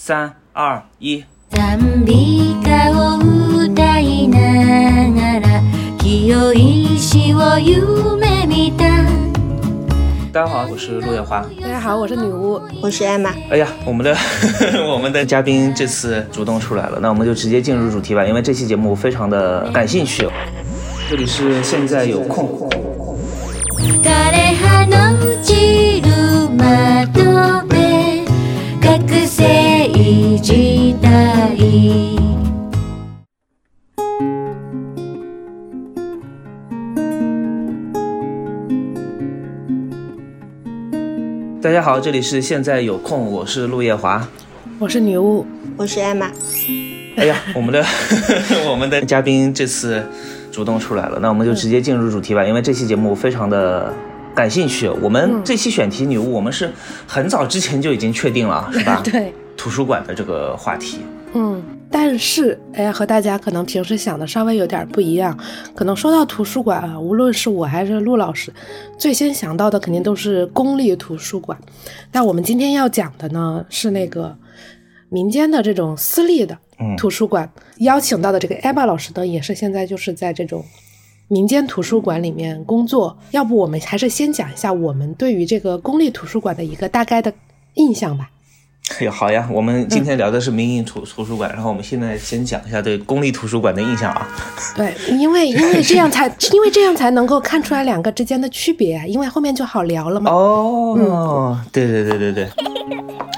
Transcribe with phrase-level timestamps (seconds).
[0.00, 1.24] 三二一。
[1.50, 4.38] 賛美歌を歌いな
[5.12, 5.62] がら
[5.98, 8.84] 清い死を夢見た
[10.32, 11.46] 大家好，我是陆月华。
[11.62, 12.60] 大家好，我是女巫。
[12.82, 13.30] 我是艾玛。
[13.48, 14.14] 哎呀，我们的
[14.86, 20.28] 我们的嘉宾这次主动出来了，那我们就直接进入主题吧，因为这期节目非常的感兴趣。
[21.08, 22.68] 这里是现在有空。
[30.01, 30.07] 大
[41.71, 44.27] 家好，这里是现在有空，我是陆夜华。
[44.79, 45.45] 我是女巫。
[45.77, 46.31] 我是艾玛。
[47.15, 47.85] 哎呀，我们的
[48.67, 50.03] 我们的嘉宾这次
[50.51, 53.93] 主动出来了，那我们就直接进入主题吧，因为这期节目非常的
[54.33, 54.89] 感兴趣。
[54.89, 56.71] 我们这期选题女巫，我们是
[57.05, 58.99] 很早之前就已经确定了，是吧？
[59.05, 59.31] 对，
[59.61, 60.97] 图书馆的这个话题。
[61.33, 65.37] 嗯，但是哎，和大家可能平时想的稍微有点不一样。
[65.75, 68.51] 可能说到图书馆啊，无论是我还是陆老师，
[68.97, 71.55] 最先想到的肯定都是公立图书馆。
[72.09, 74.35] 但我们今天要讲的呢，是那个
[75.09, 77.47] 民间的这种私立的嗯图书馆。
[77.77, 80.65] 邀请到的这个艾玛老师呢，也是现在就是在这种
[81.27, 83.15] 民间图书馆里面工作。
[83.29, 87.31] 要不我们还是先讲一下我们对于这个公立图书馆的一个大概的
[87.75, 88.31] 印象吧。
[88.89, 94.27] 哎呀，好呀，我们今天聊的是民营图图书馆，然后我们现在先讲一下对公立图书馆的印象啊。
[94.75, 100.31] 对，因为因为这样才 因为这样才能够看出来两个之间的区别啊，因为后面就好聊了嘛。
[100.31, 102.49] 哦，对对对对对，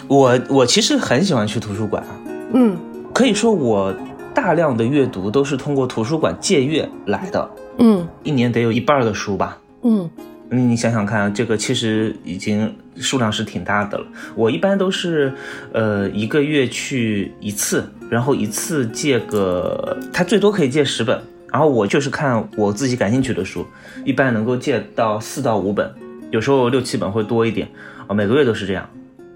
[0.08, 2.09] 我我其实很喜欢去图书馆啊，
[2.53, 2.78] 嗯。
[3.13, 3.94] 可以说我
[4.33, 7.47] 大量的阅读都是通过图书馆借阅来的，
[7.78, 8.07] 嗯。
[8.23, 9.59] 一年得有一半儿的书吧。
[9.83, 10.09] 嗯
[10.55, 14.05] 嗯，你想想看，这个其实已经数量是挺大的了。
[14.35, 15.33] 我一般都是，
[15.71, 21.19] 呃，一个月去一次，然后一次借个，他最多可以借十本，
[21.51, 23.65] 然后我就是看我自己感兴趣的书，
[24.05, 25.91] 一般能够借到四到五本，
[26.29, 27.67] 有时候六七本会多一点，
[28.05, 28.88] 啊，每个月都是这样，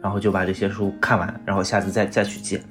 [0.04, 2.62] 然后就把这些书看完，然后下次再再去借。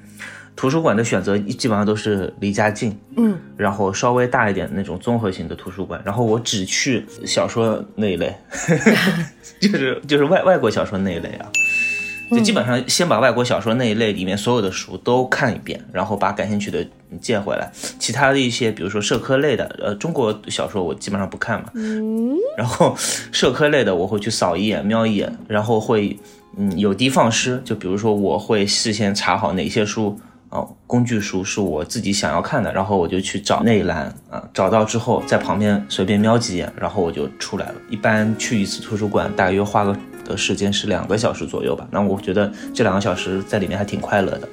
[0.57, 3.37] 图书馆的选择基本上都是离家近，嗯。
[3.55, 8.35] 然后稍微大一点那种综合型的图书馆，然后我只去小说那一类，
[9.61, 11.49] 就是就是外外国小说那一类啊，
[12.31, 16.85] 就基本上先把外国小说那一类里面所有的书都看一遍，然后把感兴趣的
[17.21, 22.35] 借回来，其他的一些比如说社科类的，呃，中国小说我基本上不看嘛，嗯。
[22.57, 22.95] 然后
[23.31, 26.17] 社科类的我会去扫一眼、瞄一眼，然后会
[26.57, 30.19] 嗯有的放矢，就比如说我会事先查好哪些书
[30.49, 37.75] 哦，工具书是我自己想要看的，然后我就去找那一栏啊，找到之后在旁边随便瞄几眼，然后我就出来了。
[37.89, 39.93] 一般去一次图书馆大约花个
[40.23, 44.47] 的时间是两个小时左右吧，那我觉得这两个小时在里面还挺快乐的。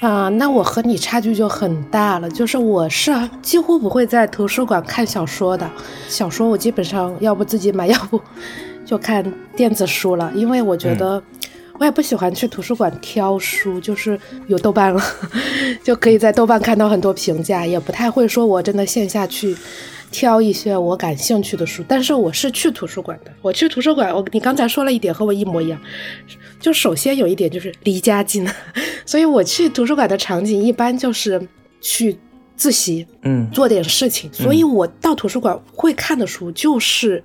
[0.00, 3.12] 啊、那我和你差距就很大了，就是我是
[3.42, 5.70] 几乎不会在图书馆看小说的，
[6.08, 8.18] 小说我基本上要不自己买， 要不
[8.86, 9.22] 就看
[9.54, 11.22] 电子书了，因为我觉得。
[11.78, 14.18] 我也不喜欢去图书馆挑书，就是
[14.48, 15.02] 有豆瓣了，
[15.82, 19.56] 就可以在豆瓣看到很多评价，也不太会说我真的线下去
[20.10, 21.84] 挑一些我感兴趣的书。
[21.86, 25.80] 但是我是去图书馆的，我去图书馆，我你刚才说了一点和我一模一样，
[26.60, 28.46] 就首先有一点就是离家近，
[29.06, 31.40] 所以我去图书馆的场景一般就是
[31.80, 32.18] 去
[32.56, 34.28] 自习，嗯做点事情。
[34.32, 37.22] 所以我到图书馆会看的书就是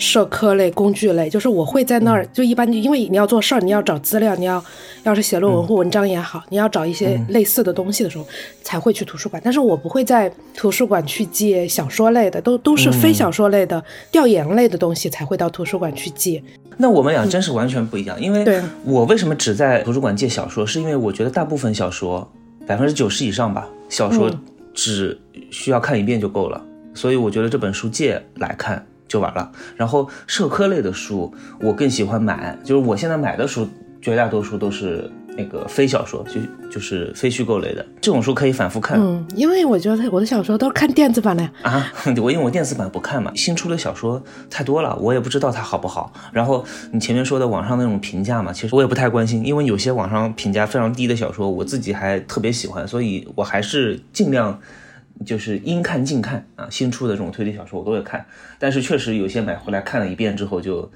[0.00, 4.64] 社科类、工具类，就是我会在那儿，就一般因为你要做事儿，你要找资料，你要
[5.04, 8.26] 要是写论文或文章也好，你要找一些类似的东西的时候，
[8.62, 9.40] 才会去图书馆。
[9.44, 16.42] 但是我不会在图书馆去借小说类的，都都是非小说类的、调研类的东西才会到图书馆去借。
[16.78, 22.26] 那我们俩真是完全不一样，因为我为什么只在图书馆借小说，是因为我觉得大部分小说，
[22.66, 24.40] 百分之九十以上吧，小说嗯。
[24.72, 29.50] 只需要看一遍就够了，所以我觉得这本书借来看就完了。
[29.76, 33.68] 然后社科类的书，我更喜欢买，就是我现在买的书
[34.00, 38.98] 绝大多数都是那个非小说，就就是非虚构类的，这种书可以反复看。
[39.00, 41.52] 嗯，因为我觉得我的小说都是看电子版的呀。
[41.62, 41.92] 啊，
[42.22, 46.12] 我因为我电子版不看嘛，新出的小说太多了，我也不知道它好不好。
[46.32, 54.58] 然后你前面说的网上那种评价嘛，其实我也不太关心，因为有些网上评价非常低的小说，我自己还特别喜欢，所以我还是尽量
[55.24, 56.68] 就是应看尽看啊。
[56.70, 58.24] 新出的这种推理小说我都会看，
[58.58, 60.90] 但是确实有些买回来看了一遍之后就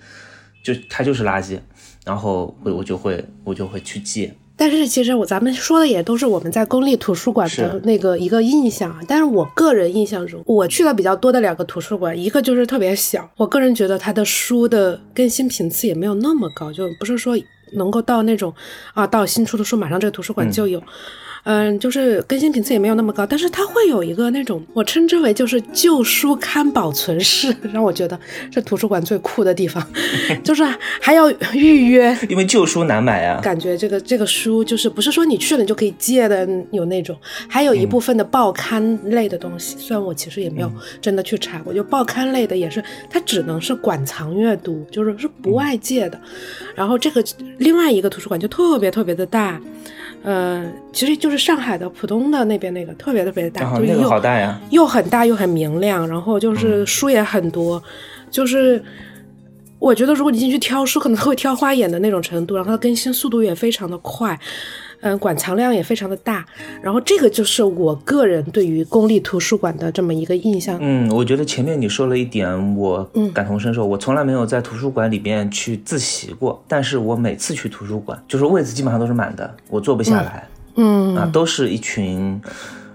[0.62, 1.58] 就它就是垃圾，
[2.04, 4.34] 然后我我就会我就会去借。
[4.56, 9.00] 但是其实我咱们说的也都是我们在公立图书馆的那个一个印象啊。
[9.08, 17.36] 但是我个人印象中，我去的比较多的两个图书馆，一个就是特别小，我个人觉得它的书的更新频次也没有那么高，就不是说
[17.72, 18.54] 能够到那种
[18.92, 20.78] 啊，到新出的书马上这个图书馆就有。
[20.78, 20.84] 嗯，
[21.78, 28.18] 就是更新频次也没有那么高，但是它会有一个那种我称之为就是旧书刊保存室，让我觉得
[28.50, 29.86] 这图书馆最酷的地方，
[30.42, 30.64] 就是
[31.00, 33.40] 还要预约， 因为旧书难买啊。
[33.42, 37.14] 感觉这个这个书就是不是说你去了你就可以借的，有那种，
[37.48, 46.18] 还有一部分的报刊类的东西，虽然我其实也没有真的去查过，就报刊类的也是，它只能是馆藏阅读，就是是不外借的。
[46.74, 47.22] 然后这个
[47.58, 49.60] 另外一个图书馆就特别特别的大。
[50.24, 54.58] 呃，其实就是上海的浦东的那边那个特别特别大，就是那个又好大呀。
[54.70, 57.82] 又很大又很明亮，然后就是书也很多，
[58.30, 58.82] 就是
[59.78, 64.38] 我觉得如果你进去挑书，可能会挑花眼的那种程度，然后它更新速度也非常的快，
[65.00, 66.44] 嗯，馆藏量也非常的大，
[66.82, 70.78] 然后这个就是我个人对于公立图书馆的这么一个印象。
[70.80, 73.02] 嗯，我觉得前面你说了一点，我
[73.32, 73.86] 感同身受。
[73.86, 80.48] 我从来没有在图书馆里边去自习过，但是我每次去图书馆，就是位子基本上都是满的，我坐不下来。
[80.76, 82.40] 嗯啊，都是一群，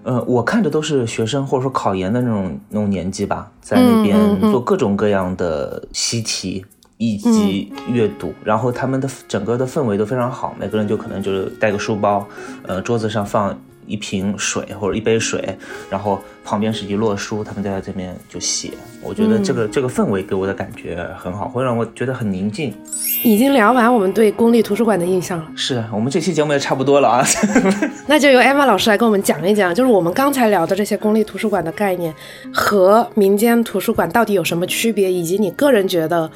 [0.03, 6.65] 呃，我看着都是学生或者说考研的那种那种年纪吧，在那边做各种各样的习题
[6.99, 12.27] 以及阅读，然后他们的整个的氛围都非常好，每个人就可能就是带个书包，
[12.67, 13.57] 呃，桌子上放
[13.87, 15.57] 一瓶水或者一杯水，
[15.89, 18.71] 然后旁边是一摞书，他们在这边就写。
[19.01, 22.73] 我觉得这个这个氛围给我的感觉很好，会让我觉得很宁静。
[23.23, 27.25] 已经聊完我们对公立图书馆的印象了，是我们这期节目也差不多了啊。
[28.07, 32.13] 那就由 Emma 老师来跟我们讲一讲，就是我们刚才聊的这些公立图书馆的概念
[32.53, 36.29] 和民间图书馆到底有什么区别，以及你个人觉得，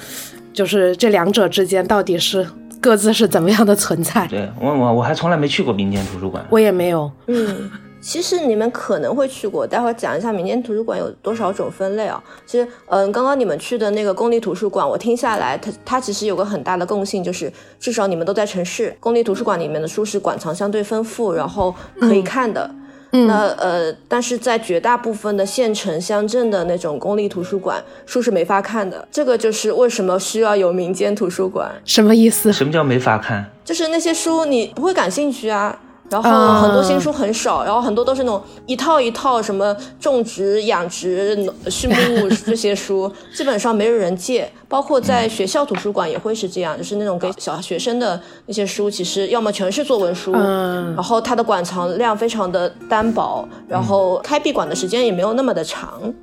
[0.54, 2.48] 就是这两者之间到底是
[2.80, 4.28] 各自是怎么样的存在？
[4.28, 7.12] 对我我我还从来没去过民间图书馆，我也没有。
[7.28, 7.72] 嗯，
[8.02, 12.22] 其实你们可能会去过，待会儿讲一下民间图书馆有多少种分类啊。
[12.46, 22.70] 其实，嗯，刚刚你们去的那个公立图书馆，我听下来，它它其实有个很大的共性，就是至少你们都在城市，公立图书馆里面的书是馆藏相对丰富，然后可以看的。
[22.70, 22.80] 嗯
[23.14, 29.08] 那呃，但是在绝大部分的县城、乡镇的那种公立图书馆，书是没法看的。
[29.12, 32.52] 这个就是为什么需要有民间图书馆，什么意思？
[32.52, 33.46] 什么叫没法看？
[33.64, 35.80] 就是那些书你不会感兴趣啊。
[36.10, 41.36] 然后啊很多新书很少，然后很多都是那种一套一套什么种植、养殖、
[41.70, 44.50] 畜牧物这些书，基本上没有人借。
[44.68, 56.14] 包括在学校图书馆也会是这样，就是那种给小学生的那些书，其实要么全是作文书，嗯然后它的馆藏量非常的单薄，然后开闭馆的时间也没有那么的长。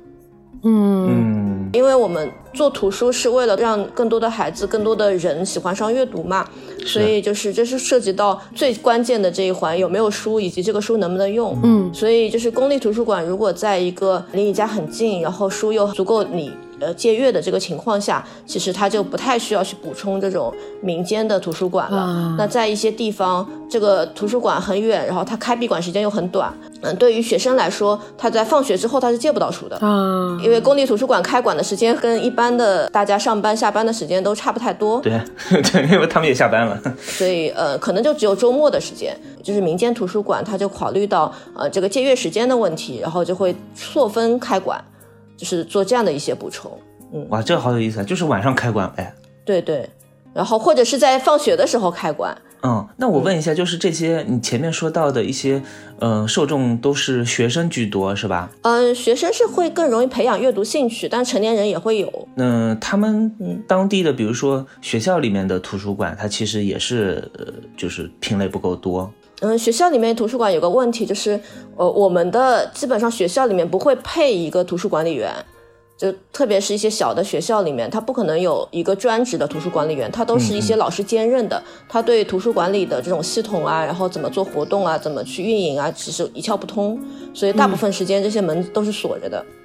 [0.63, 6.47] 嗯嗯，因为我们做图书是为了让更多的孩子、更多的人喜欢上阅读嘛，
[6.85, 11.57] 所以就是这是涉及到最关键的这一环，有没有书以及这个书能不能用。
[11.63, 16.51] 嗯所以就是公立图书馆如果在一个离你家很近，然后书又足够你。
[16.81, 22.01] 呃，借阅的这个情况下，其实他就不太需要去补充这种民间的图书馆了。
[22.01, 26.51] 啊那在一些地方，这个图书馆很远，然后它开闭馆时间又很短。
[26.81, 29.77] 嗯，对于学生来说，他在放学之后他是借不到书的。
[29.81, 35.21] 嗯，因为公立图书馆开馆的时间跟一般的大家上班下班的时间都差不太多，对
[35.71, 36.81] 对，因为他们也下班了。
[36.99, 39.15] 所以呃，可能就只有周末的时间。
[39.43, 44.79] 就是民间图书馆，他就考虑到呃这个借阅时间的问题，然后就会错分开馆，
[45.41, 46.71] 就是做这样的一些补充。
[47.11, 48.03] 嗯哇，这个好有意思啊！
[48.03, 49.11] 就是晚上开馆呗。
[49.43, 49.89] 对对，
[50.35, 52.37] 然后或者是在放学的时候开馆。
[52.61, 55.63] 嗯，那我问一下，就是这些你前面说到的一些，
[55.97, 58.51] 呃，受众都是学生居多是吧？
[58.61, 62.27] 嗯，学生是会更容易培养阅读兴趣，但成年人也会有。
[62.35, 69.11] 那、他们当地的，比如说学校里面的图书馆，它其实也是，呃，就是品类不够多。
[69.41, 71.39] 嗯，学校里面图书馆有个问题就是，
[71.75, 75.33] 呃，我们的基本上学校里面不会配一个图书管理员，
[75.97, 86.99] 就特别是一些小的学校里面，他不可能有一个专职的图书管理员，他都是一些老师兼任的，他对图书管理的这种系统啊，然后怎么做活动啊，怎么去运营啊，其实一窍不通，
[87.33, 89.43] 所以大部分时间这些门都是锁着的。
[89.47, 89.60] 嗯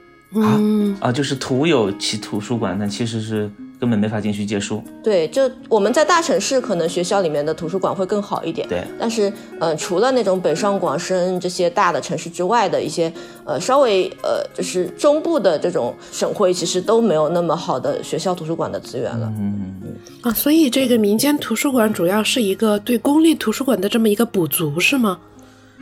[1.00, 4.83] 啊，就是徒有其图书馆，但其实是根本没法进去借书。
[5.02, 8.68] 对，就我们在大城市，可能学校里面的图书馆会更好一点。
[8.68, 13.11] 对，但是，呃，除了那种北上广深这些大的城市之外的一些，
[13.45, 19.33] 呃，稍微呃，就是中部的这种省会，其实都没有那么好的学校图书馆的资源了。
[19.38, 19.80] 嗯，
[20.23, 25.18] 啊，所以这个民间图书馆主要是一个对公立图书馆的这么一个补足，是吗？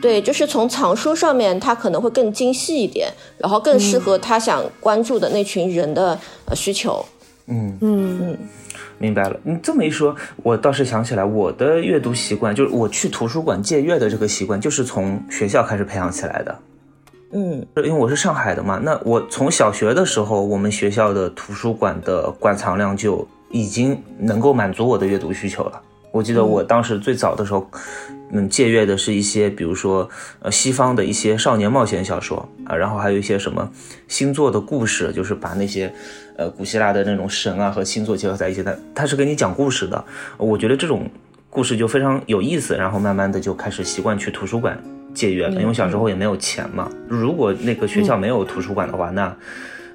[0.01, 7.03] 对，就是从藏书上面，它可能会更精细一点，然后更适合他想关注的那群人的呃需求。
[7.47, 8.37] 嗯嗯嗯
[8.97, 9.39] 明白了。
[9.43, 16.55] 你这么一说，我倒是想起来，我的阅读习惯就是我去图书馆借阅的这个习惯，就是从学校开始培养起来的。
[17.31, 25.81] 嗯因为我是上海的嘛，那我从小学的时候，我们学校的图书馆的馆藏量就已经能够满足我的阅读需求了。
[26.15, 27.69] 我记得我当时最早的时候，
[28.31, 33.69] 嗯，借阅的是一些，比如说呃西方的一些少年冒险小说啊，然后还有一些什么
[34.07, 35.93] 星座的故事，就是把那些
[36.37, 40.05] 呃古希腊的那种神啊和星座结合在一起，它它是给你讲故事的。
[40.37, 41.09] 我觉得这种
[41.49, 44.81] 故事就非常有意思，然后慢慢的就开始习惯去图书馆
[45.13, 46.89] 借阅了，因为小时候也没有钱嘛。
[47.09, 49.35] 如果那个学校没有图书馆的话，那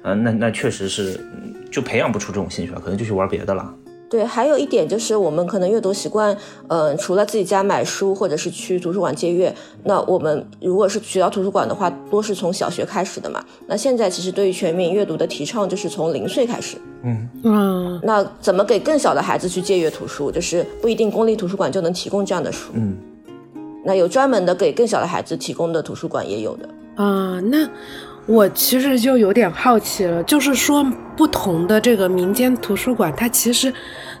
[0.03, 3.73] 呃那那确实是嗯就培养不出这种兴趣了，可能就去玩别的了。
[4.11, 6.37] 对，还有一点就是我们可能阅读习惯，
[6.67, 13.41] 嗯、除了自己家买书或者是去图书馆借阅，那我们如果是学校图书馆的话，多是从小学开始的嘛。
[13.67, 16.75] 那现在其实对于全民阅读的提倡就是从零岁开始。
[17.03, 20.29] 嗯，那怎么给更小的孩子去借阅图书？
[20.29, 22.69] 就是不一定公立图书馆就能提供这样的书。
[22.73, 22.97] 嗯，
[23.85, 26.67] 那有专门的给更小的孩子提供的图书馆也有的。
[26.95, 27.65] 啊，那
[28.27, 30.85] 我其实就有点好奇了，就是说
[31.17, 33.73] 不同的这个民间图书馆，它其实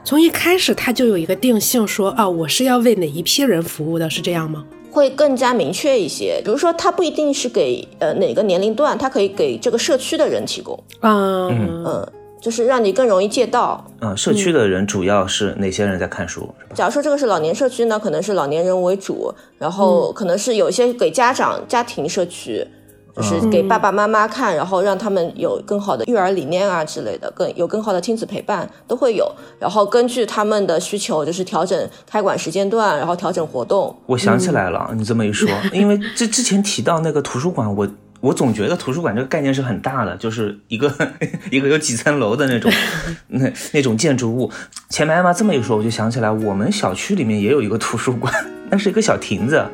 [0.03, 4.65] 从一开始它就有一个定性说，啊，我是要为哪一批人服务的，是这样吗？
[4.91, 12.05] 会更加明确一些，比如说，它不一定是给呃哪个年龄段，它可以给这个社区的人提供，啊，嗯，
[12.41, 13.85] 就是让你更容易借到。
[14.01, 16.41] 嗯，社区的人主要是哪些人在看书？
[16.59, 16.75] 是吧？
[16.75, 22.67] 假如说这个是老年社区呢，可能是老年人为主，然后可能是有一些给家长、家庭社区，
[23.15, 29.29] 就是给爸爸妈妈看，然后让他们有更好的育儿理念啊之类的，更有更好的亲子陪伴都会有。
[29.59, 33.95] 然后根据他们的需求，就是调整开馆时间段，然后调整活动。
[34.05, 37.87] 我想起来了，你这么一说，因为这之前提到那个图书馆，我
[38.21, 40.91] 我总觉得图书馆这个概念是很大的，就是一个
[41.51, 42.71] 一个有几层楼的那种
[43.27, 44.49] 那那种建筑物。
[44.89, 48.33] 前面艾玛这么一说，我就想起来，我们小区里面也有一个图书馆，
[48.69, 49.65] 那是一个小亭子，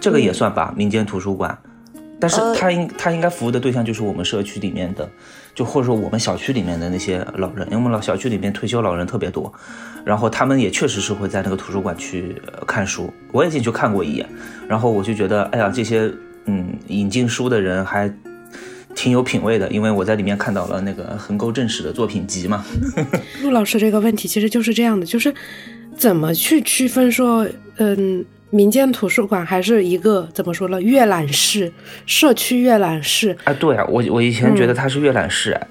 [0.00, 1.56] 这个也算吧，民间图书馆。
[2.20, 5.08] 但是呃它应他应该服务的对象就是我们社区里面的，
[5.54, 9.52] 就或者说我们小区里面的那些老人，因为我们老小区里面退休老人特别多，
[10.04, 14.28] 然后他们也确实是会在那个图书馆去呃看书，我也进去看过一眼，
[14.68, 16.10] 然后我就觉得，哎呀，这些
[16.46, 18.12] 嗯引进书的人还
[18.96, 22.64] 挺有品位的，因为我在里面看到了那个横沟正史的作品集嘛，
[23.44, 25.32] 陆老师这个问题其实就是这样的，就是
[25.96, 27.46] 怎么去区分说，
[27.76, 31.72] 嗯，民间图书馆还是一个怎么说呢，阅览室、
[32.06, 35.68] 社区阅览室，啊，对啊，我我以前觉得它是阅览室，哎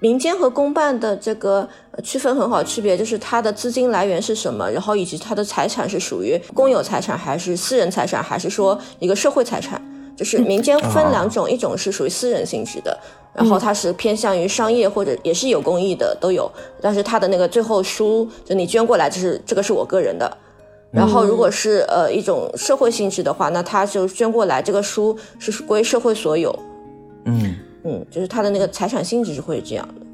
[0.00, 9.80] 民间和公办的这个呃区分很好区别，就是它的资金来源是什么，然后以及它的财产是属于公有财产还是私人财产，还是说一个社会财产。
[10.14, 12.96] 就是民间分两种，一种是属于私人性质的，
[13.34, 16.50] 然后它是偏向于商业或者也是有公益的都有，
[16.82, 20.36] 但是它的那个最后书就你捐过来，就是这个是我个人的。
[20.92, 26.56] 然后如果是呃一种社会性质的话，那他就捐过来，这个书是归社会所有。
[27.24, 27.56] 嗯。
[27.84, 30.06] 嗯，就是他的那个财产性质是会这样的。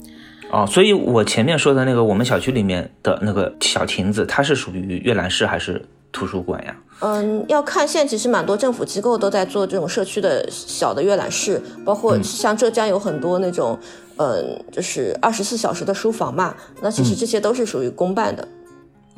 [0.51, 6.75] 哦，所以我前面说的那个我们小区里面的那个小亭子，它是属于阅览室还是图书馆呀？
[7.01, 13.79] 嗯，要看现在其实蛮多政府机构都在做这种社区的小的阅览室，包括像浙江有很多那种，
[14.17, 16.55] 嗯，就是二十四小时的书房嘛。
[16.81, 18.49] 那其实这些都是属于公办的。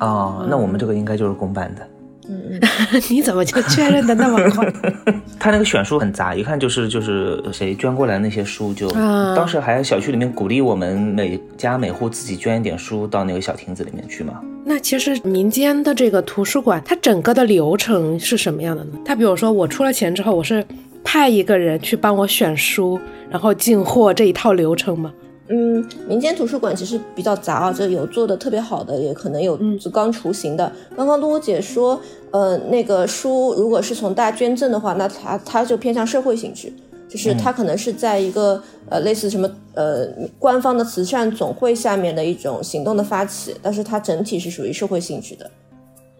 [0.01, 1.87] 哦，那我们这个应该就是公办的。
[2.29, 2.59] 嗯
[3.09, 4.71] 你怎么就确认的那么快？
[5.39, 14.39] 他那个选书很杂，一看就是就是谁捐过来那些书就，啊当时还小区里面鼓励我们每家每户自己捐一点书到那个小亭子里面去嘛。
[14.63, 18.91] 那其实民间的这个图书馆，它整个的流程是什么样的呢？
[19.03, 20.63] 它比如说我出了钱之后，我是
[21.03, 25.11] 派一个人去帮我选书，然后进货这一套流程吗？
[25.53, 30.71] 嗯，民间图书馆其实比较杂啊，这有做的特别好的，也可能有就刚雏形的。
[30.95, 31.99] 刚刚露露姐说，
[32.31, 36.71] 呃，那个书如果是从大家捐赠的话，那它它就偏向社会性质，
[37.09, 40.07] 就是它可能是在一个呃类似什么呃
[40.39, 45.51] 官方的慈善总会下面的一种行动的发起，但是它整体是属于社会性质的。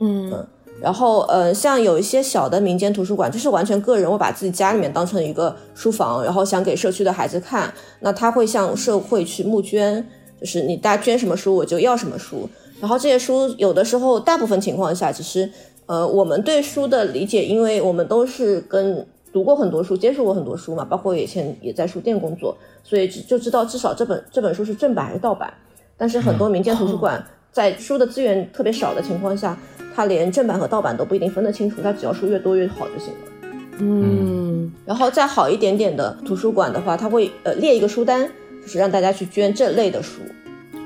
[0.01, 0.45] 嗯
[0.81, 10.03] 然后，呃，像有一些小的民间图书馆，就是完全个人会把自己家里面当成一个书房，然后想给社区的孩子看，那他会向社会去募捐，
[10.39, 12.49] 就是你大家捐什么书，我就要什么书。
[12.79, 15.47] 然后这些书有的时候，大部分情况下，其实，
[15.85, 25.53] 呃，我们对书的理解，因为我们都是跟读过很多书，接触过很多书嘛，包括以前也在书店工作，所以就知道至少这本这本书是正版还是盗版。
[25.95, 29.57] 但是很多民间图书馆在书的资源特别少的情况下，
[29.93, 33.19] 他连正版和盗版都不一定分得清楚，他只要书越多越好就行了。
[33.79, 38.25] 嗯然后再好一点点的图书馆的话，他会呃列一个书单，
[38.61, 40.21] 就是让大家去捐这类的书，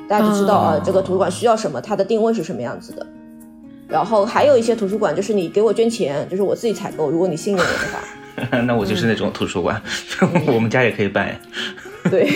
[0.08, 3.06] 大家就知道啊、哦这个图书馆需要什么，它的定位是什么样子的。
[3.88, 8.04] 然后还有一些图书馆，就是你给我捐钱，就是我自己采购，如果你信任我的话。
[8.66, 9.82] 那我就是那种图书馆，
[10.48, 11.40] 我们家也可以办。
[12.12, 12.28] 对，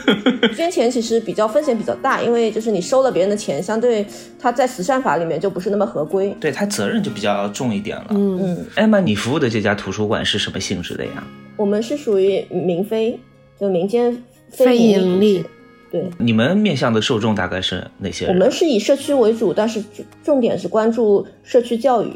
[0.54, 4.04] 捐钱其实比较风险比较大，因为就是你收了别人的钱，相对
[4.38, 6.36] 他在慈善法里面就不是那么合规。
[6.38, 8.06] 对他责任就比较重一点了。
[8.10, 11.24] 嗯，嗯，艾玛，你服务的这家图书馆是什么性质的呀？
[11.56, 13.18] 我们是属于民非，
[13.58, 15.44] 就民间非盈盈利。
[15.90, 18.34] 对，你们面向的受众大概是哪些人？
[18.34, 22.12] 我们是以社区为主，但是重重点是关注社区教育，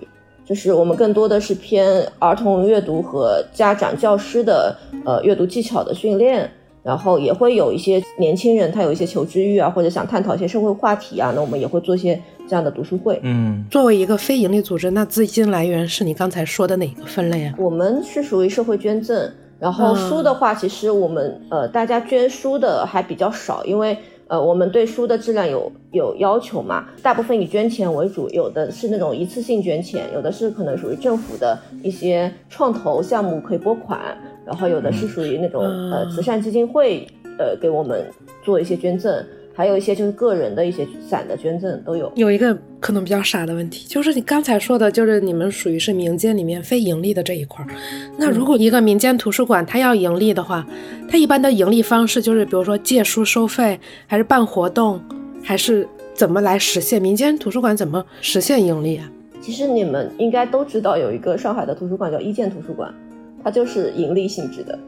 [0.49, 4.75] 就是我们更多的是偏儿童阅读和家长、教师的
[5.05, 6.51] 呃阅读技巧的训练，
[6.83, 13.21] 然后也会有一些年轻人他有一些求知欲啊，或者想探讨一些社会话题啊，那我们也会做一些这样的读书会。
[13.25, 17.53] 嗯，作为一个非盈利组织，那资金来源是你刚才说的哪个分类啊？
[17.59, 23.95] 我们是属于社会捐赠，然后嗯书的话，其实我们呃大家捐书的还比较少，因为
[24.29, 34.17] 呃我们对书的质量有有要求嘛，大部分以捐钱为主，有的是那种一次性捐钱，有的是可能属于政府的一些创投项目可以拨款，
[34.47, 35.91] 然后有的是属于那种、嗯。
[35.93, 37.07] 呃慈善基金会
[37.39, 38.05] 呃给我们
[38.45, 39.25] 做一些捐赠，
[39.59, 42.13] 还有一些就是个人的一些散的捐赠都有。
[42.15, 47.69] 有一个可能比较傻的问题，就是你刚才说的，就是你们属于是民间里面非盈利的这一块儿。
[48.17, 50.65] 那如果一个民间图书馆它要盈利的话，
[51.09, 55.03] 它一般的盈利方式就是比如说借书收费，还是办活动，
[55.43, 57.03] 还是怎么来实现？
[57.03, 59.11] 民间图书馆怎么实现盈利啊？
[59.41, 62.95] 其实你们应该都知道，有一个上海的图书馆叫一建图书馆，
[63.43, 64.79] 它就是盈利性质的。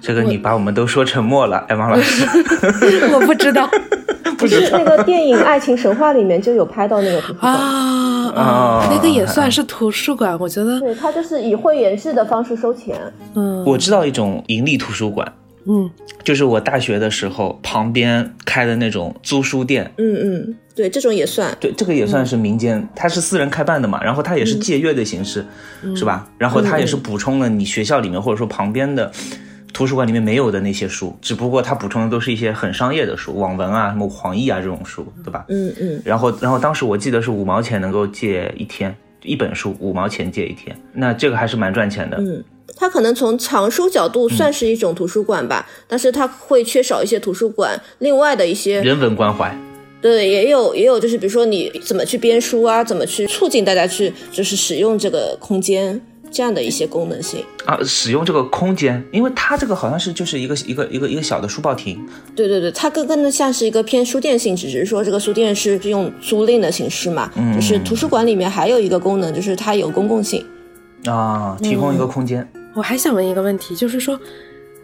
[0.00, 2.26] 这个你把我们都说沉默了，艾玛老师。
[3.14, 3.68] 我不知道
[4.38, 12.96] 不是那个电影《爱情神话》里面就有拍到那个图书馆，啊啊啊，那个也算是图书馆，我觉得，对，它就是以会员制的方式收钱。
[13.34, 15.32] 嗯，我知道一种盈利图书馆，
[15.66, 15.90] 嗯
[16.22, 19.90] 就是我大学的时候旁边开的那种租书店。
[19.96, 21.56] 嗯嗯，对，这种也算。
[21.58, 25.44] 对，这个也算是民间，它是私人开办的嘛，然后它也是借阅的形式，
[25.96, 26.28] 是吧？
[26.36, 29.10] 然后它也是补充了你学校里面或者说旁边的
[29.72, 35.44] 图书馆里面没有的那些书，只不过它补充的都是一些很商业的书，网文啊、什么黄易啊这种书，对吧？
[35.48, 42.16] 嗯嗯，然后，然后当时我记得是五毛钱能够借一天，一本书五毛钱借一天，那这个还是蛮赚钱的。
[42.18, 42.42] 嗯
[42.76, 49.52] 它可能从藏书角度算是一种图书馆吧，但是它会缺少一些图书馆另外的一些人文关怀，
[50.00, 57.44] 对，也有也有，就是比如说你怎么去编书啊，怎么去促进大家去就是使用这个空间这样的一些功能性。
[57.66, 61.98] 啊，使用这个空间，因为它这个好像是就是一个一个一个一个小的书报亭，
[62.34, 67.30] 对对对，它更更的像是一个偏书店性质，只是说这个书店是用租赁的形式嘛。
[67.36, 70.44] 嗯就是图书馆里面还有一个功能，就是它有公共性。
[71.04, 72.46] 啊，提供一个空间。
[72.74, 74.18] 我还想问一个问题，就是说，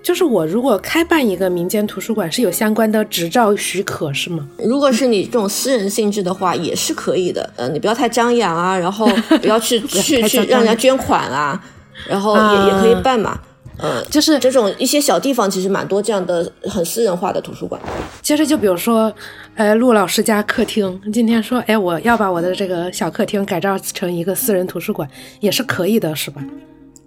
[0.04, 4.46] 就是我如果开办一个民间图书馆，是有相关的执照许可是吗？
[4.58, 7.50] 如果是你这种私人性质的话，也是可以的。
[7.56, 9.08] 呃，你不要太张扬啊，然后
[9.40, 11.58] 不要去去 去让人家捐款啊，
[12.06, 13.40] 然后也、啊也可以办嘛。
[13.78, 17.80] 呃，就是这种一些小地方其实蛮多这样的很私人化的图书馆。
[18.22, 19.12] 其实就比如说，
[19.56, 25.08] 呃，陆老师家客厅，今天说，哎，我要把我的这个小客厅改造成一个私人图书馆，
[25.40, 26.40] 也是可以的，是吧？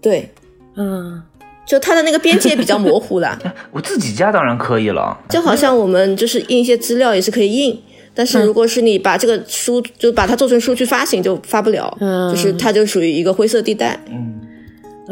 [0.02, 0.30] 对，
[0.76, 1.22] 嗯，
[1.68, 3.38] 就它的那个边界比较模糊啦。
[3.72, 7.78] 我自己家当然可以了，就好像我们就是印一些资料也是可以印，
[8.16, 12.34] 但是如果是你把这个书就把它做成书去发行，就发不了，嗯。
[12.34, 14.00] 就是它就属于一个灰色地带。
[14.10, 14.42] 嗯。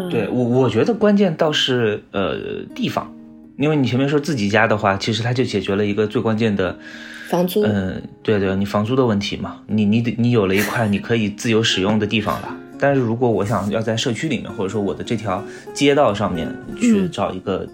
[0.09, 2.35] 对我我觉得关键倒是呃
[2.75, 3.13] 地方，
[3.57, 6.77] 因为你前面说自己家的话，其实它就解决了一个最关键的，
[7.29, 12.57] 房租，嗯、对对，你房租的问题嘛，你你得你有了一块你可以自由使用的地方了。
[12.79, 16.47] 但是如果我想要在社区里面，或者说我的这条街道上面
[16.79, 17.67] 去找一个、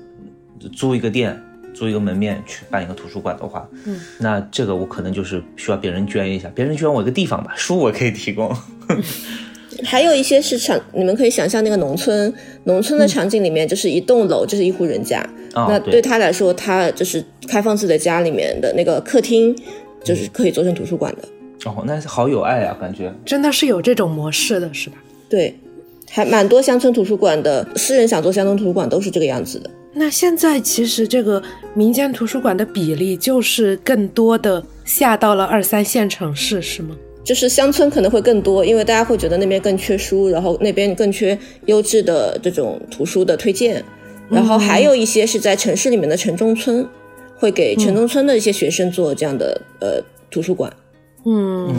[0.73, 1.41] 租一个店。
[1.73, 8.53] 租一个门面去办一个图书馆的话，嗯，那这个我可能就是需要别人捐一下，别人捐我一个地方吧，书我可以提供。
[9.81, 12.31] 还有一些是场，你们可以想象那个农村，
[12.65, 19.55] 农村的场景里面就是一栋楼就是一户人家，那对他来说，他就是开放自己的家里面的那个客厅，
[20.03, 21.27] 就是可以做成图书馆的。
[21.65, 23.13] 哦，那好有爱啊，感觉。
[23.25, 24.95] 真的是有这种模式的，是吧？
[25.29, 25.55] 对，
[26.09, 29.69] 还蛮多乡村图书馆的，私人想做乡村图书馆都是这个样子的。
[29.93, 31.41] 那现在其实这个
[31.73, 36.95] 民间图书馆的比例就是更多的下到了二三线城市，是吗？
[37.23, 43.83] 就是乡村可能会更多，因为大家会觉得那边更缺书，然后那边更缺优质的这种图书的推荐，
[44.29, 46.87] 然后还有一些是在城市里面的城中村，
[47.37, 50.71] 会给城中村的一些学生做这样的、呃图书馆。
[51.25, 51.73] 嗯，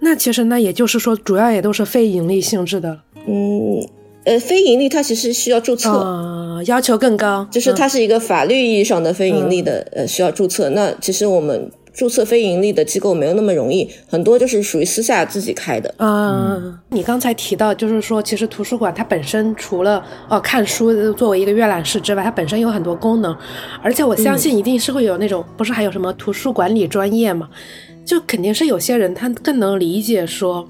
[0.00, 3.86] 那其实那也就是说，主要也都是非盈利性质的，嗯，
[4.24, 10.68] 呃，非盈利它其实需要注册，啊、要求更高，就是它是一个法律意义上的非盈利的，呃，需要注册。
[10.70, 15.94] 那其实我们注册非盈利的机构没有那么容易，很多就是属于私下自己开的。
[15.96, 23.34] 嗯，你刚才提到，就是说，其实图书馆它本身除了哦看书作为一个阅览室之外，它本身有很多功能，
[23.82, 27.48] 而且我相信一定是会有那种，不是还有什么图书管理专业嘛？
[28.06, 30.66] 就肯定是有些人他更能理解说，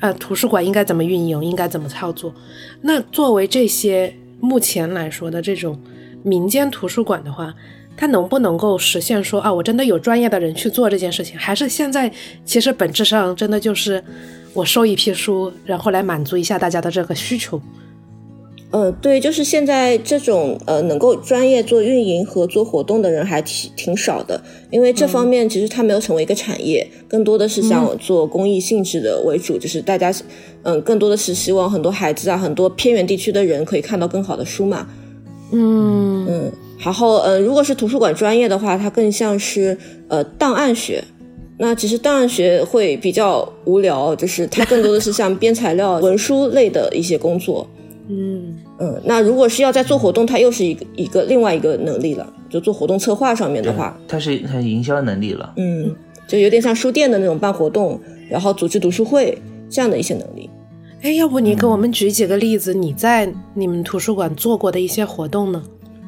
[0.00, 2.34] 呃，图书馆应该怎么运营，应该怎么操作。
[2.80, 5.78] 那作为这些目前来说的这种
[6.22, 7.54] 民间图书馆的话，
[7.98, 11.38] 它能不能够实现说啊，我真的有专业的人去做这件事情？
[11.38, 12.10] 还是现在
[12.46, 14.02] 其实本质上真的就是
[14.54, 17.60] 我收一批书，然后来满足一下大家的这个需求？
[18.72, 30.14] 呃，对，就是现在这种呃能够专业做运营和做活动的人还挺挺少的，因为这方面其实它没有成为一个产业，更多的是想做公益性质的为主，就是大家
[30.62, 34.86] 嗯更多的是希望很多孩子啊，很多偏远地区的人可以看到更好的书嘛。
[35.50, 41.02] 嗯嗯，然后呃，如果是图书馆专业的话，它更像是呃档案学。
[41.58, 47.68] 那其实档案学会比较无聊，就是它更多的是像编材料、文书类的一些工作。
[48.10, 52.26] 嗯嗯，那如果是要在做活动，它又是一个一个另外一个能力了。
[52.48, 55.52] 就做活动策划上面的话，它是它营销能力了。
[55.56, 55.94] 嗯，
[56.26, 60.50] 就有点像书店的那种办活动，然后组织读书会这样的一些能力。
[61.02, 65.62] 哎，要不你给我们举几个例子，你在你们图书馆做过的一些活动呢？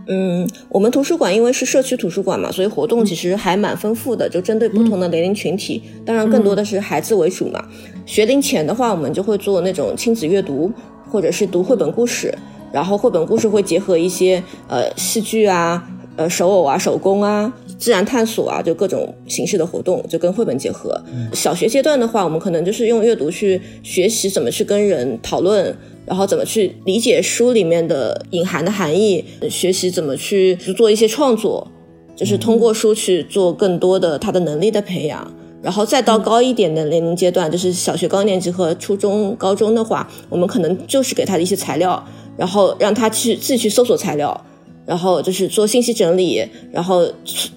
[0.09, 7.65] 嗯，我们图书馆因为是社区图书馆嘛，所以活动其实还蛮丰富的，就针对不同的年龄群体，当然更多的是孩子为主嘛。
[8.05, 10.73] 学龄前的话，我们就会做那种亲子阅读。
[11.13, 12.35] 或者是读绘本故事，
[12.73, 20.99] 然后绘本故事会结合一些呃戏剧啊、呃手偶啊、手工啊、自然探索啊，就各种形式的活动，就跟绘本结合。
[21.35, 31.71] 小学阶段的话，我们可能就是用阅读去学习怎么去跟人讨论，然后怎么去理解书里面的隐含的含义，学习怎么去做一些创作，
[32.17, 35.31] 就是通过书去做更多的他的能力的培养。
[35.63, 42.05] 然后再到高一点的年龄阶段，就是小学高年级和初中、高中的话，我们可能就是给他的一些材料，
[42.37, 44.45] 然后让他去自己去搜索材料，
[44.85, 47.07] 然后就是做信息整理，然后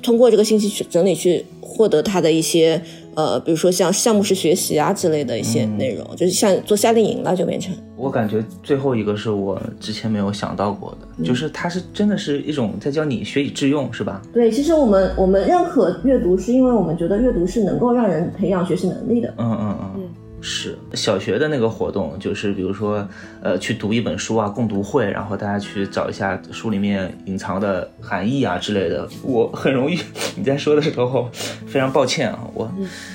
[0.03, 2.81] 通过这个信息去整理去获得他的一些。
[3.15, 7.73] 呃，比如说像项目式学习啊之类的一些内容，就是像做夏令营了，就变成。
[7.95, 14.21] 我感觉最后一个是我之前没有想到过的，就是它是真的是一种在教你学以致用，是吧？
[14.34, 19.34] 对，其实我们我们认可阅读，是因为我们觉得阅读是能够让人培养学习能力的。
[19.38, 20.10] 嗯嗯嗯。
[20.45, 23.05] 是小学的那个活动，就是比如说，
[23.41, 29.10] 呃，去读一本书啊，共读会，然后大家去找一下书里面隐藏的含义啊之类的。
[29.23, 29.99] 我很容易
[30.38, 31.31] 你在说的时候，
[31.65, 32.71] 非常抱歉啊，我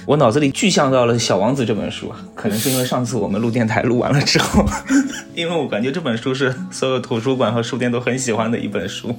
[0.07, 4.65] 我脑子里具象到了《小王子》这本书，可能是因为上次我们录电台录完了之后，
[5.37, 9.15] 因为我感觉这本书是所有图书馆和书店都很喜欢的一本书，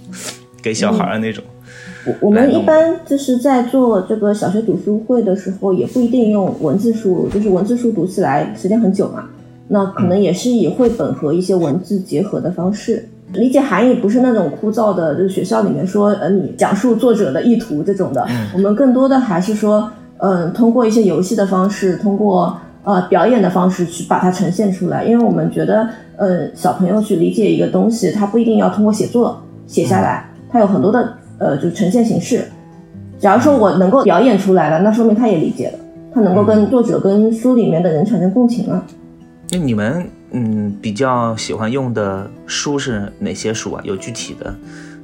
[0.61, 1.41] 给小孩的那种。
[2.05, 9.25] 我我们一般就是在做这个小学读书会的时候，也不一定用文字书，就是文字书读起来时间很久嘛，
[9.67, 19.87] 那可能也是以绘本和一些文字结合的方式，理解含义不是那种枯燥的，就是学校里面说呃你讲述作者的意图这种的，我们更多的还是说，
[20.17, 25.87] 嗯，通过一些游戏的方式，通过呃表演的方式去把它呈现出来，因为我们觉得，
[26.17, 31.20] 呃，小朋友去理解一个东西，他不一定要通过写作写下来，他有很多的。
[31.41, 32.45] 呃，就呈现形式。
[33.17, 35.79] 假如说我能够表演出来了，那说明他也理解了，
[36.13, 38.83] 他能够跟作者、跟书里面的人产生共情了。
[39.49, 43.81] 那你们嗯比较喜欢用的书是哪些书啊？
[43.83, 44.53] 有具体的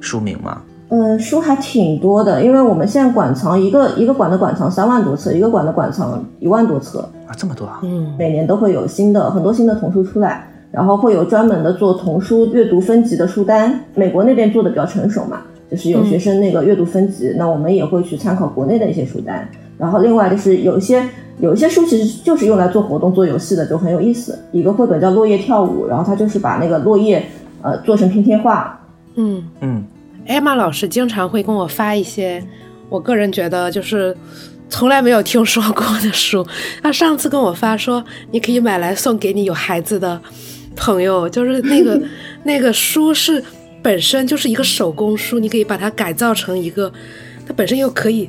[0.00, 0.62] 书名吗？
[0.90, 7.80] 嗯，书还挺多的，因为我们现在馆藏一个一个馆的馆藏三万多册，一个馆的馆藏一万多册啊，这么多啊！
[7.82, 15.42] 嗯，每年都会有新的很多新的童书出来，然后会有专门的做童书阅读分级的书单，美国那边做的比较成熟嘛。
[15.70, 19.46] 就是有学生那个阅读分级，那我们也会去参考国内的一些书单。
[19.76, 21.06] 然后另外就是有一些
[21.40, 24.38] 有一些书其实就是用来做活动、做游戏的，就很有意思。
[24.50, 27.24] 一个绘本叫《落叶跳舞》，然后它就是把那个落叶
[27.62, 28.80] 呃做成拼贴画。
[29.14, 29.84] 嗯嗯，
[30.26, 32.42] 艾玛老师经常会跟我发一些
[32.88, 34.16] 我个人觉得就是
[34.68, 36.44] 从来没有听说过的书。
[36.82, 40.20] 他上次跟我发说，你可以买来送给你有孩子的
[40.74, 42.00] 朋友，就是那个
[42.42, 43.44] 那个书是。
[43.82, 46.92] 本身就是一个手工书，你可以把它改造成一个，
[47.46, 48.28] 它本身又可以，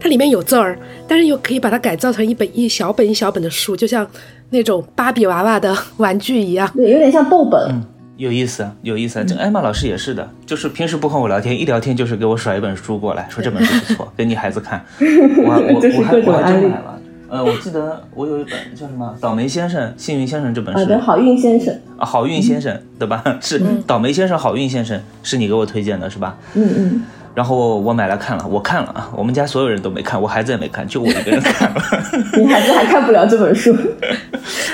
[0.00, 4.06] 它里面有字儿，但是又可以把它改造成一本一小本一小本的书，就像
[4.50, 6.70] 那种芭比娃娃的玩具一样。
[6.74, 7.60] 对，有点像豆本。
[7.70, 7.82] 嗯，
[8.16, 9.24] 有意思，有意思。
[9.24, 14.84] 这艾玛老师也是的，就是平时不和我聊天，一聊天就是给我甩一本书过来，说这本书不错， 给你孩子看。
[14.98, 16.91] 我我我还 我还真买了。
[17.32, 23.24] 呃，我记得我有一本叫什么《倒霉先生》《幸运先生》这本书，对，好运先生啊，好运先生对吧？
[23.40, 26.36] 是倒霉先生，好运先生是你给我推荐的是吧？
[26.52, 27.02] 嗯嗯。
[27.34, 31.82] 然后我买来看了，我看了啊，我们家所有人都没看，我孩子也没看，就我一个人看了，
[32.36, 33.74] 你孩子还看不了这本书。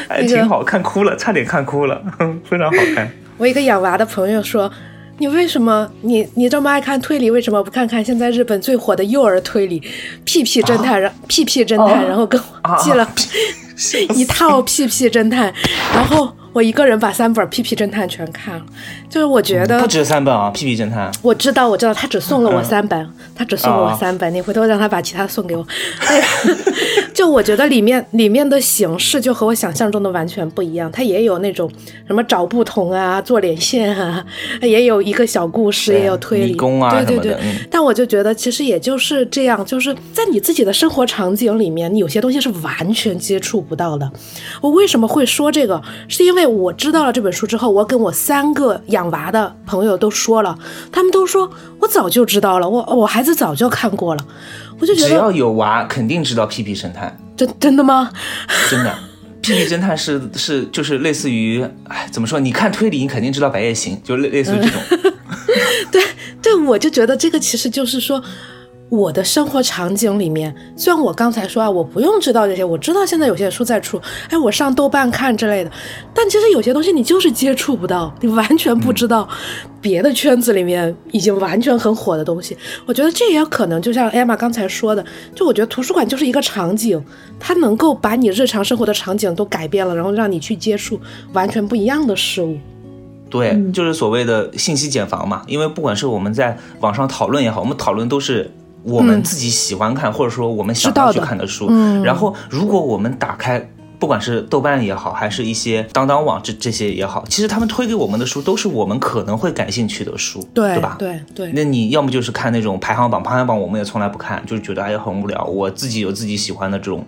[0.09, 2.03] 还 挺好看，哭了，差点看哭了，
[2.43, 3.09] 非常好看。
[3.37, 4.69] 我一个养娃的朋友说
[5.19, 9.81] ：“你为什么你你这么爱看推理，为什么不看看现在日本最火的幼儿推理
[10.25, 10.97] 《屁屁侦探》？
[10.99, 13.09] 然屁屁侦探，然后跟我寄了
[14.15, 15.53] 一套屁屁侦探，
[15.95, 18.63] 然后我一个人把三本屁屁侦探全看了。
[19.09, 21.11] 就是我觉得不止三本啊，屁屁侦探。
[21.23, 24.33] 我知道，我知道，他只送了我三本，他只送了我三本。
[24.33, 25.67] 你回头让他把其他送给我。
[26.01, 26.59] 那个，
[27.19, 30.89] 就我觉得里面里面的形式就和我想象中的完全不一样。
[30.93, 31.69] 它也有那种
[32.07, 34.25] 什么找不同啊，做连线啊，
[34.63, 37.37] 也有一个小故事，也有推理，啊对对对
[37.69, 44.09] 但我就觉得其实也就是这样，就是在你自己的生活场景里面，你有些东西是完全接触不到的。
[44.61, 45.83] 我为什么会说这个？
[46.07, 50.57] 是因为我知道了这本书之后，我跟我三个养娃的朋友都说了，
[50.93, 51.51] 他们都说
[51.81, 54.25] 我早就知道了，我我孩子早就看过了，
[54.79, 58.11] 我就觉只要有娃，肯定知道屁屁侦探，真真的吗？
[58.71, 58.95] 真的。
[59.41, 62.39] 屁屁侦探是是就是类似于，哎，怎么说？
[62.41, 64.81] 你看推理，你肯定知道白夜行，就类类似于这种。
[65.91, 66.03] 对
[66.43, 68.23] 对，我就觉得这个其实就是说，
[68.91, 75.71] 我的生活场景里面，虽然我刚才说啊，我不用知道这些，我知道现在有些书在出，哎，我上豆瓣看之类的，
[76.15, 79.29] 但其实有些东西你就是接触不到，你完全不知道
[79.81, 82.57] 别的圈子里面已经完全很火的东西。
[82.87, 87.03] 我觉得这也可能就像艾玛刚才说的，就我觉得图书馆就是一个场景，
[87.39, 90.99] 它能够把你日常生活的场景都改变了，然后让你去接触
[91.35, 92.57] 完全不一样的事物。
[93.31, 95.43] 对，就是所谓的信息茧房嘛。
[95.47, 98.51] 因为不管是我们在网上讨论也好，我们讨论都是
[98.89, 101.67] 我们自己喜欢看，或者说我们想要去看的书。
[101.71, 110.97] 嗯然后，如果我们打开，不管是豆瓣也好，还是一些当当网这这些也好，其实他们推给我们的书都是我们可能会感兴趣的书，对吧？
[110.99, 115.45] 对对，那你要么就是看那种排行榜，排行榜我们也从来不看，就是觉得哎呀很无聊。
[115.45, 117.05] 我自己有自己喜欢的这种，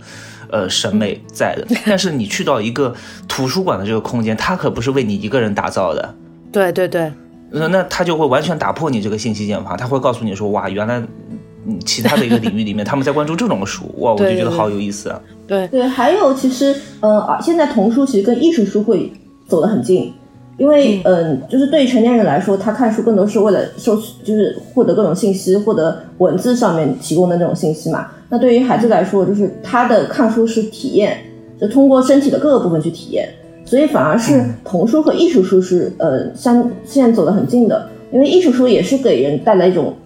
[0.50, 1.66] 呃审美在的。
[1.86, 2.92] 但是你去到一个
[3.28, 6.14] 图书馆的这个空间，它可不是为你一个人打造的，
[6.50, 7.12] 对对对。
[7.52, 11.38] 那那它就会完全打破你这个信息茧房，它会告诉你说哇，原来嗯
[11.84, 15.20] 其他的一个领域里面他们在关注这种书，哇， 我就觉得好有意思啊。
[15.46, 19.12] 对，对，还有其实，呃，啊现在童书其实跟艺术书会
[19.46, 20.12] 走得很近，
[20.56, 28.08] 因为，嗯、就是对于成年人来说，他看书更多是为了收取，就是获得各种信息，获得文字上面提供的那种信息嘛。
[28.28, 31.18] 那对于孩子来说，就是他的看书是体验，
[31.60, 33.28] 就通过身体的各个部分去体验，
[33.64, 39.96] 所以反而是童书和艺术书是，呃，相现在走得很近的，因为艺术书也是给人带来一种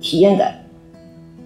[0.00, 0.50] 体验感。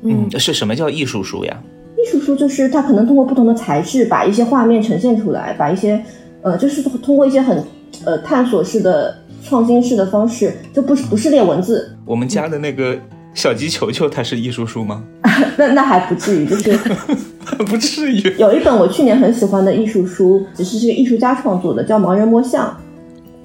[0.03, 1.57] 嗯，是什么叫艺术书呀？
[1.97, 6.03] 艺术书就是它可能通过不同的材质，把一些画面呈现出来，把一些
[6.43, 7.63] 呃，就是通过一些很
[8.05, 12.97] 呃探索式的、创新式的方式，就不是不是列文字，我们家的那个
[13.35, 15.03] 小鸡球球，它是艺术书吗？
[15.59, 16.47] 那那还不至于。
[16.47, 16.79] 就是
[17.67, 18.21] 不至于。
[18.39, 22.77] 有一本我去年很喜欢的艺术书，只是这个艺术家创作的，叫《盲人摸象》，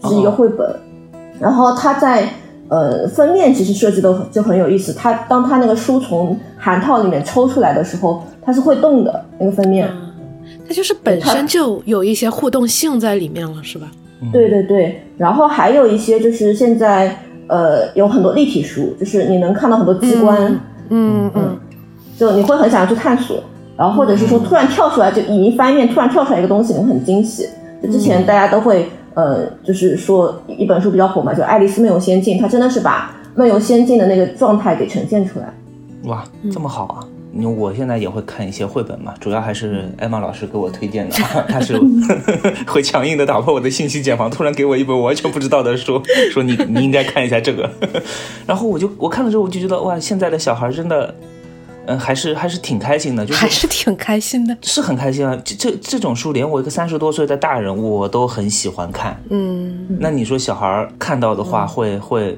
[0.09, 0.75] 是一个绘本。
[1.39, 2.29] 然后它在
[2.73, 9.87] 呃封面其实设计都很就很有意思，它当它那个书从函套里面抽出来的时候，它是会动的那个封面。
[10.67, 13.91] 它就是本身就有一些互动性在里面了，是吧？
[14.31, 17.15] 对对对，然后还有一些就是现在
[17.47, 20.59] 呃有很多立体书，就是你能看到很多机关，
[20.89, 21.57] 嗯嗯，
[22.17, 23.43] 就你会很想要去探索，
[23.77, 27.47] 然后或者是说突然跳出来，就影一翻面突然跳出来一个东西，你会很惊喜。
[27.83, 35.53] 就之前大家都会呃，就是说一本书比较火嘛，就《爱丽丝梦游仙境》，它真的是把梦游仙境的那个状态给呈现出来。
[36.03, 36.99] 哇，这么好啊！
[37.35, 41.15] 因为我现在也会看一些绘本嘛，主要还是艾玛老师给我推荐的，
[41.49, 41.79] 他是
[42.67, 45.99] 会强硬的打破我的信息茧房，突然给我一本我完全不知道的书，
[46.31, 47.67] 说你你应该看一下这个，
[48.45, 51.15] 然后我就我看了之后我就觉得哇，现在的小孩真的，
[51.85, 54.55] 嗯，还是还是挺开心的，就是还是挺开心的。
[54.61, 62.37] 是很开心啊，这这这种书连我一个三十多岁的大人我都很喜欢看，嗯，那你说小孩儿看到的话会会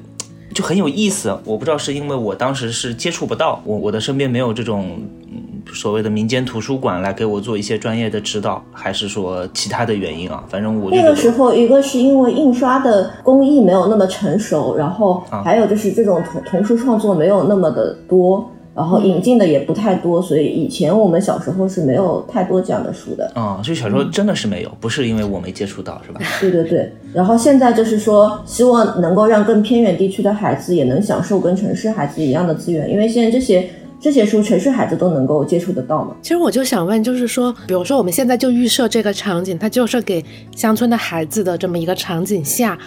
[0.54, 1.38] 就很有意思。
[1.44, 4.98] 我不知道是因为我当时是接触不到，我我的身边没有这种
[5.30, 10.42] 嗯所谓的民间图书馆来给我做一些专业的指导，还是说其他的原因啊？
[10.48, 23.32] 反正我那个时候，一个是因为印刷的工艺没有那么成熟，然后还有就是这种童童书创作没有那么的多，然后引进的也不太多，所以以前我们小时候是没有太多这样的书的。
[23.34, 26.20] 啊、所以小时候真的是没有，不是因为我没接触到，是吧？
[26.38, 33.66] 对对对，然后现在就是说，希望能够让更偏远地区的孩子也能享受跟城市孩子一样的资源，因为现在这些
[33.98, 36.14] 这些书城市孩子都能够接触得到嘛。
[36.20, 40.22] 其实我就想问，就是说，比如说我们现在就预设这个场景，它就是给
[40.54, 42.78] 乡村的孩子的这么一个场景下，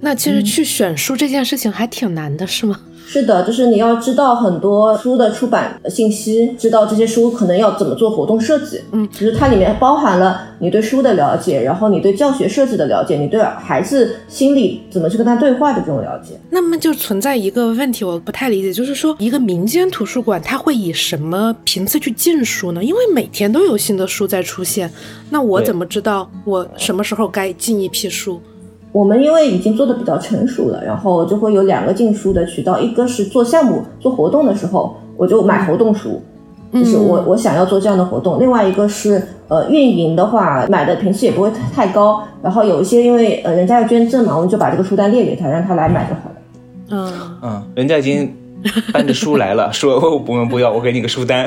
[0.00, 2.80] 那其实去选书这件事情还挺难的，是吗？
[3.08, 8.80] 是的，就是你要知道很多书的出版信息，知道这些书可能要怎么做活动设计。
[8.90, 16.34] 嗯，就是它里面包含了你对书的了解，然后你对教学设计的了解，你对孩子心理怎么去跟他对话的这种了解。
[16.50, 22.82] 那么就存在一个问题，我不太理解，就是说一个民间图书馆，它会以什么频次去进书呢？
[22.82, 24.90] 因为每天都有新的书在出现，
[25.30, 28.40] 那我怎么知道我什么时候该进一批书？
[28.96, 36.22] 我们因为已经做的比较成熟了，然后就会有两个进书的渠道，一个是做项目、做活动的时候，我就买活动书，
[36.72, 46.36] 就是我我想要做这样的活动；另外一个是呃运营的话，买的频次也不会太太高，然后有一些因为呃人家要捐赠嘛，我们就把这个书单列给他，让他来买就好了。
[46.88, 48.32] 嗯，嗯，人家已经
[48.94, 51.46] 搬着书来了， 说哦我们不要，我给你个书单。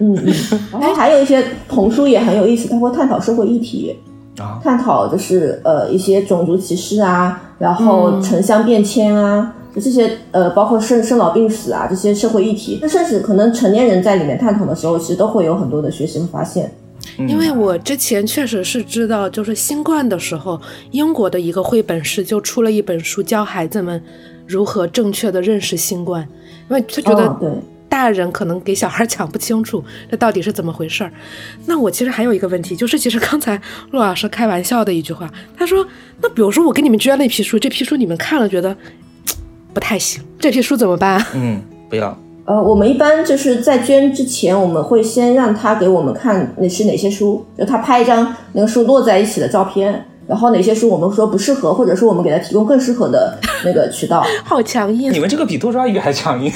[0.00, 0.34] 嗯嗯，
[0.72, 3.94] 然后还有一些童书也很有意思，他会探讨社会议题，
[4.40, 4.60] 啊。
[4.64, 16.72] 探讨就是呃一些种族歧视啊，然后城乡变迁啊，就这些呃包括生生老病死啊这些社会议题，那甚至可能成年人在里面探讨的时候，其实都会有很多的学习和发现。
[17.16, 24.02] 因为我之前确实是知道，就是新冠的时候，英国的一个绘本室就出了一本书，教孩子们
[24.46, 26.26] 如何正确的认识新冠，
[26.68, 27.50] 因为他觉得哦对
[27.90, 31.12] 大人可能给小孩讲不清楚 这到底是怎么回事儿。
[31.66, 35.86] 那我其实还有一个问题，就是其实刚才陆老师开玩笑的一句话，他说
[36.22, 38.74] ：“那比如说我给你们捐了一批书，这批书你们看了觉得
[39.74, 42.16] 不太行， 这批书怎么办？”嗯，不要。
[42.46, 54.24] 呃，我们一般就是在捐之前，我们会先让他给我们看那是哪些书，就他拍一张那个书摞在一起的照片，然后哪些书我们说不适合，或者说我们给他提供更适合的那个渠道。
[54.46, 56.52] 好强硬你，们这个比多抓鱼还强硬。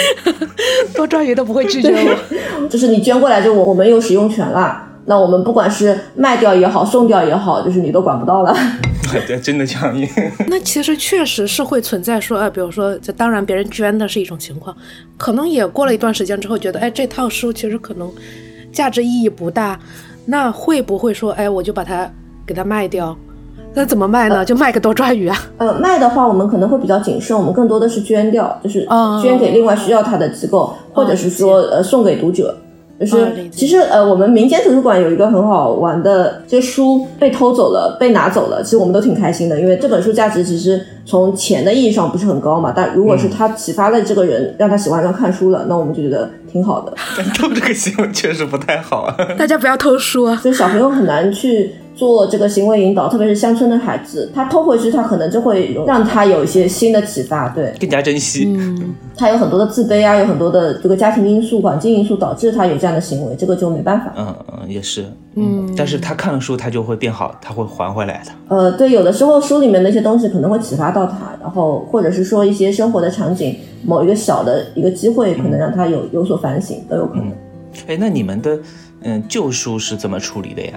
[0.94, 2.68] 多抓鱼都不会拒绝我。
[2.68, 8.54] 就是你捐过来就我我们有使用权了，那我们不管是卖掉也好，送掉也好，就是你都管不到了。
[9.26, 10.06] 对，真的强硬。
[10.48, 14.76] 那其实确实是会存在说，呃，比如说，这当然别人捐的是一种情况，
[15.16, 18.12] 可能也过了一段时间之后，觉得，哎，这套书其实可能
[18.70, 19.80] 价值意义不大，
[20.26, 22.08] 那会不会说，哎，我就把它
[22.50, 23.16] 给它卖掉？
[23.74, 24.44] 那怎么卖呢？
[24.44, 25.38] 就卖个多抓鱼啊？
[25.58, 32.56] 呃，卖的话我们可能会比较谨慎，我们更多的是捐掉，就是哦捐给另外需要它的机构，或者是说呃送给读者。
[32.98, 46.92] 就是、哦其实呃，我们民间图书馆有一个很好玩的，这书被偷走了、被拿走了，其实我们都挺开心的，因为这本书价值其实从钱的意义上不是很高嘛，但如果是他启发了这个人，让他喜欢上看书了，那我们就觉得挺好的。
[47.38, 49.16] 偷这个行为确实不太好啊。
[49.38, 50.36] 大家不要偷书啊！
[50.42, 58.46] 所以小朋友很难去做这个行为引导，特别是乡村的孩子，他偷回去，他可能就会让他有一些新的启发，对更加珍惜。
[58.56, 64.12] 嗯，他有很多的自卑啊，有很多的这个家庭因素、环境因素导致他有这样的行为，这个就没办法。
[64.16, 65.04] 嗯嗯，也是。
[65.34, 68.32] 嗯，但是他看了书，他就会变好，他会还回来的。
[68.48, 77.30] 呃，对，有的时候书里面的一些东西可能会启发到他，然后或者是说一些生活的场景，某一个小的一个机会，可能让他有有所反省，都有可能。
[77.86, 78.58] 哎，那你们的
[79.02, 80.72] 嗯旧书是怎么处理的呀？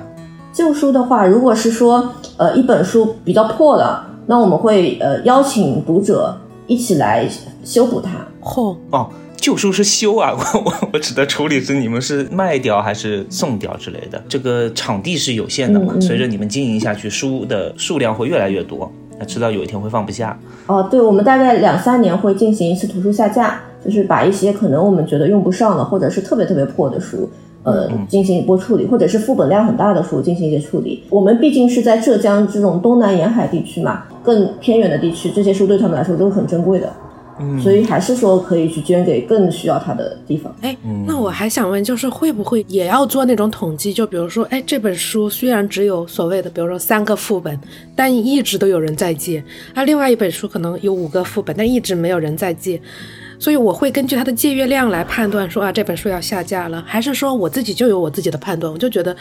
[0.53, 6.37] 旧书的话，如果是说呃一本书比较破了，那我们会呃邀请读者
[6.67, 7.27] 一起来
[7.63, 8.11] 修补它。
[8.41, 14.21] 嚯、哦，旧书是修啊， 我我我指的处理是你们是卖掉还是送掉之类的。
[14.29, 20.37] 这个场地是有限的嘛，嗯嗯随着你们经营下去，书的数量会越来越多，那迟早有一天会放不下。
[20.67, 27.27] 哦，对，我们大概两三年会进行一次图书下架，就是把一些可能我们觉得用不上了，或者是特别特别破的书，
[27.63, 31.03] 呃，进行一波处理，或者是副本量很大的书进行一些处理。
[31.09, 36.91] 我们毕竟是在浙江这种东南沿海地区嘛，更偏远的地区，这些书对他们来说都是很珍贵的，
[37.39, 40.53] 嗯所以还是说可以去捐给更需要它的地方。
[40.61, 40.75] 哎，
[41.07, 43.93] 那我还想问，就是会不会也要做那种统计？
[43.93, 47.57] 就比如说，哎，这本书虽然只有所谓的，比如说三个副本，
[47.95, 49.41] 但一直都有人在借；
[49.73, 52.79] 而另外一本书可能有五个副本，但一直没有人在借。
[53.43, 58.71] 所以我会根据它的借阅量来判断说啊，这本书要下架了，还是说我自己就有我自己的判断？
[58.71, 59.13] 我就觉得，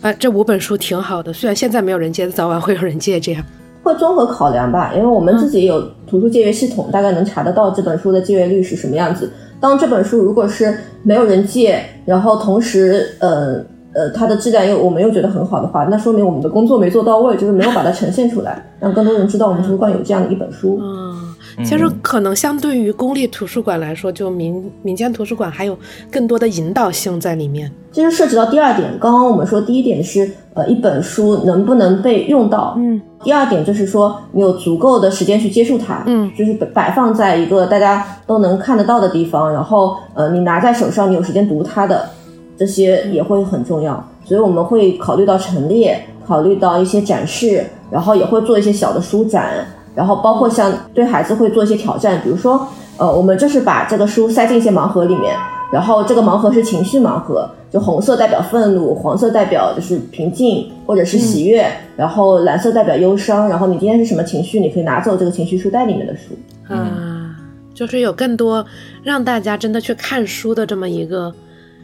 [0.00, 3.18] 啊，这五本书挺好的，虽然现在没有人借，早晚会有人借。
[3.18, 3.42] 这样，
[3.82, 9.28] 会综合考量吧，因为我们自己有图书借阅系统，大概能查得到这本书的借阅率是什么样子。
[9.58, 13.56] 当这本书如果是没有人借，然后同时呃
[13.92, 20.78] 呃它的质量又我们又觉得很好的话，那说明我们的工作没做到位，就是没有把它呈现出来，让更多人知道我们图书馆有这样的一本书。
[20.80, 25.78] 嗯，其实可能相对于公立图书馆来说，就民民间图书馆还有
[26.10, 27.70] 更多的引导性在里面。
[27.92, 42.06] 这就涉及到第二点，刚刚我们说第一点是呃一本书能不能被用到，嗯，第二点就是说你有足够的时间去接触它，嗯，就是摆摆放在一个大家都能看得到的地方，然后呃你拿在手上，你有时间读它的，
[42.58, 44.06] 这些也会很重要。
[44.24, 49.66] 所以我们会考虑到陈列，考虑到一些展示，然后也会做一些小的书展，
[49.96, 52.68] 然后包括像对孩子会做一些挑战，比如说
[52.98, 55.34] 呃，我们就是把这个书塞进一些盲盒里面，
[55.72, 61.66] 然后这个盲盒是情绪盲盒，就红色代表愤怒，黄色代表就是平静或者是喜悦，
[61.96, 66.34] 然后蓝色代表忧伤，然后你今天是什么情绪，你可以拿走这个情绪书袋里面的书。
[66.68, 67.34] 啊，
[67.74, 68.64] 就是有更多
[69.02, 71.32] 让大家真的去看书的这么一个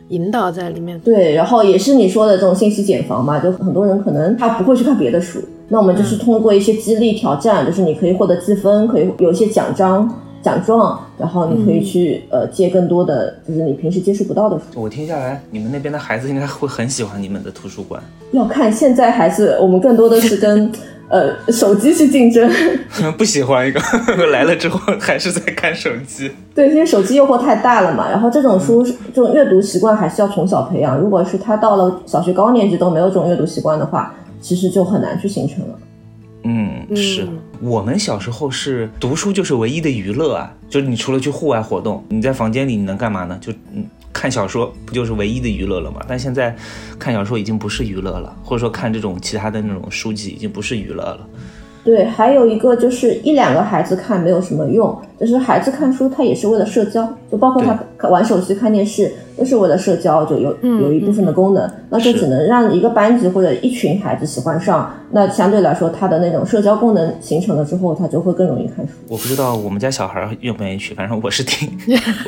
[0.09, 0.99] 引导在里面。
[1.01, 5.39] 对，然后也是你说的这种信息茧房嘛，就很多人可能他不会去看别的书，
[5.73, 10.07] 那我们就是通过一些激励挑战，就是你可以获得积分，可以有一些奖章。
[10.43, 14.65] 奖状，然后你可以去、呃借更多的，就是你平时接触不到的书。
[14.75, 18.03] 我听下来，你们那边的孩子应该会很喜欢你们的图书馆。
[18.33, 20.69] 要看现在孩子，我们更多的是跟
[21.09, 22.51] 呃手机去竞争。
[23.17, 23.81] 不喜欢一个
[24.33, 26.29] 来了之后还是在看手机。
[26.53, 28.11] 对，因为手机诱惑太大了嘛。
[28.11, 28.83] 然后这种书，
[29.15, 30.99] 这种阅读习惯还是要从小培养。
[30.99, 34.13] 如果是他到了小学高年级都没有这种阅读习惯的话，
[34.43, 35.79] 其实就很难去形成了。
[36.45, 37.27] 嗯，是
[37.61, 43.39] 我们小时候是读书就是唯一的娱乐啊，就是你除了去户外活动，你在房间里你能干嘛呢？
[43.41, 46.03] 就嗯看小说，不就是唯一的娱乐了吗？
[46.07, 46.55] 但现在
[46.99, 51.27] 看小说已经不是娱乐了，或者说看这种其他的那种书籍已经不是娱乐了。
[51.85, 68.93] 对，还有一个就是一两个孩子看没有什么用，就是孩子看书他也是为了社交，就包括他玩手机、看电视都是为了社交，就有有一部分的功能，那就只能让一个班级或者一群孩子喜欢上，那相对来说他的那种社交功能形成了之后，他就会更容易看书。
[69.09, 71.71] 我不知道我们家小孩愿不愿意去，反正我是挺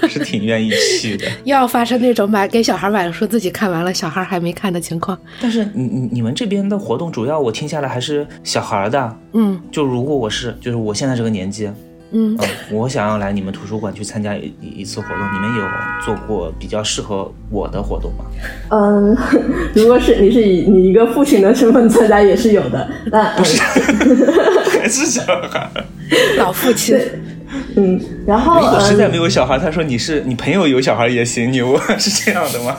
[0.00, 0.70] 我 是挺愿意
[1.00, 1.26] 去的。
[1.42, 5.18] 要发生那种买给小孩买了书自己看完了，小孩还没看的情况。
[5.42, 11.68] 但是你你你们这边的活动主要我听下来还是小孩的，嗯就如果我是就是我现在这个年纪，
[12.12, 12.38] 嗯嗯，
[12.70, 15.64] 我想要来你们图书馆去参加一一次活动，你们有
[16.04, 18.24] 做过比较适合我的活动吗？
[18.70, 19.16] 嗯，
[19.74, 25.68] 如果是你是以你一个父亲的身份参加也是有的，那不是还 是小孩？
[26.38, 26.96] 老父亲，
[27.76, 32.76] 嗯，然后如果实在嗯没有小孩，他说你是你朋友有小孩也行，你我 是这样的吗？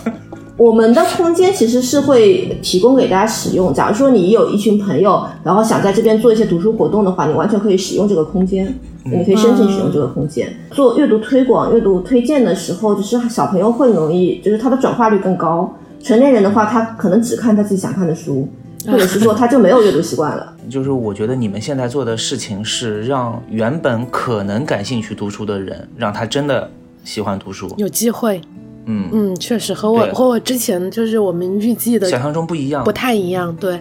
[0.57, 3.73] 我们的空间其实是会提供给大家使用。
[3.73, 10.53] 假如说你有一群朋友，然后想在这边做一些读书活动的话，你完全可以使用这个空间，你可以申请使用这个空间。
[10.71, 15.73] 做阅读推广、阅读推荐的时候，就是小朋友会容易，就是他的转化率更高。
[16.01, 18.47] 成年人的话，他可能只看他自己想看的书，
[18.87, 20.53] 或者是说他就没有阅读习惯了。
[20.69, 26.69] 就是我觉得你们现在做的事情是让原本可能感兴趣读书的人，让他真的
[27.03, 27.69] 喜欢读书。
[27.77, 28.39] 有机会，
[28.85, 32.83] 嗯，嗯，确实和我和我之前就是我们预计的想象中不一样。
[32.83, 32.91] 不。
[32.91, 33.79] 太一样，对，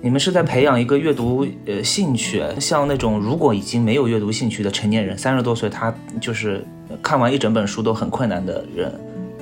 [0.00, 8.92] 你们是在培养一个阅读呃兴趣，像那种如果已经没有阅读兴趣的成年人，三十多岁他就是呃看完一整本书都很困难的人，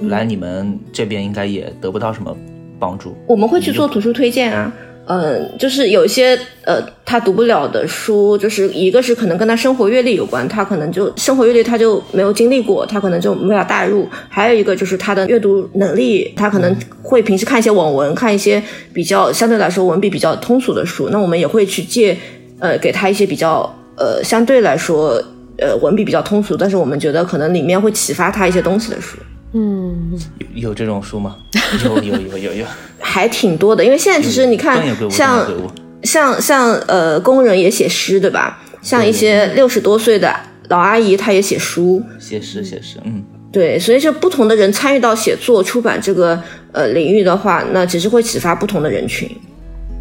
[0.09, 2.37] 来你们这边应该也得不到什么
[2.79, 3.17] 帮助。
[3.27, 22.17] 我们会去做图书推荐啊，嗯，嗯就是有一些呃他读不了的书，就是一个是可能跟他生活阅历有关，他可能就生活阅历他就没有经历过，他可能就没法带入；还有一个就是他的阅读能力，他可能会平时看一些网文，看一些比较相对来说文笔比较通俗的书，那我们也会去借
[22.61, 25.21] 呃给他一些比较呃相对来说
[25.59, 29.19] 呃文笔比较通俗，但是我们觉得可能里面会启发他一些东西的书。
[29.55, 31.37] 嗯，有有这种书吗？
[31.85, 32.67] 有有有有有。
[32.99, 35.47] 还挺多的，因为现在其实你看像
[36.03, 38.63] 像像呃工人也写诗，对吧？
[38.81, 40.35] 像一些六十多岁的
[40.69, 43.23] 老阿姨，她也写书，写诗写诗，嗯，
[43.53, 46.41] 对，所以就不同的人参与到写作、出版这个
[46.73, 49.29] 呃领域的话，那其实会启发不同的人群。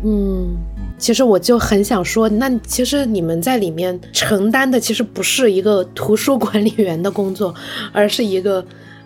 [0.06, 0.56] 嗯，
[0.98, 7.54] 其实我就很想说，那其实你们在里面承担的其实不是一个图书管理员的工作，
[7.92, 8.64] 而是一个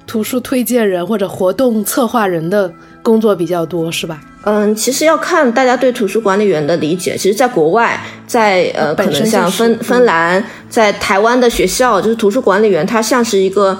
[0.07, 4.21] 图书推荐人或者活动策划人的工作比较多，是吧？
[4.43, 7.17] 嗯，其实要看大家对图书管理员的理解。
[7.17, 13.75] 其实，在国外，在呃，可能像芬芬兰，在台湾的学校，就是图书管理员，他像是一个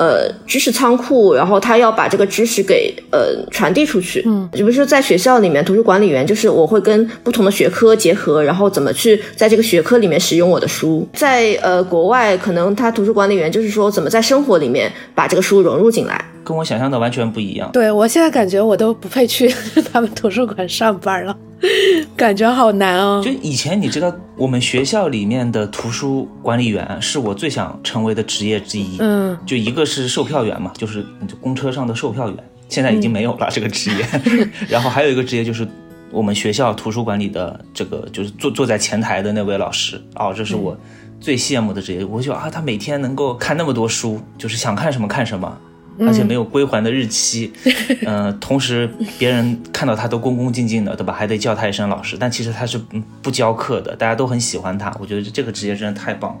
[0.00, 4.22] 呃知识仓库，然后他要把这个知识给呃传递出去。
[4.24, 11.06] 嗯，比如说在学校里面，图书管理员就是我会跟不同的学科结合，然后怎么去在这个学科里面使用我的书。
[11.12, 16.24] 在呃国外，可能他图书管理员就是说怎么在生活里面把这个书融入进来。
[16.42, 17.70] 跟我想象的完全不一样。
[17.70, 19.54] 对我现在感觉我都不配去
[19.92, 21.36] 他们图书馆上班了，
[22.16, 23.30] 感觉好难哦就。
[23.42, 28.96] 以前你知道，我们学校里面的图书管理员是我最想成为的职业之一。
[29.00, 31.04] 嗯，就一个是售票员嘛，就是
[31.40, 32.36] 公车上的售票员，
[32.68, 34.06] 现在已经没有了、这个职业。
[34.68, 35.66] 然后还有一个职业就是
[36.10, 40.00] 我们学校图书馆里的这个，就是坐坐在前台的那位老师。
[40.16, 40.76] 哦，这是我
[41.20, 42.04] 最羡慕的职业。
[42.04, 45.58] 我就啊，他每天能够看那么多书，就是想看什么看什么。
[45.98, 47.52] 而且没有归还的日期，
[48.06, 48.88] 嗯、同时
[49.18, 51.12] 别人看到他都恭恭敬敬的，对吧？
[51.12, 54.94] 还得叫他一声老师，但其实他是嗯不教课的，大家都很喜欢他。
[55.00, 56.38] 我觉得这个职业真的太棒了。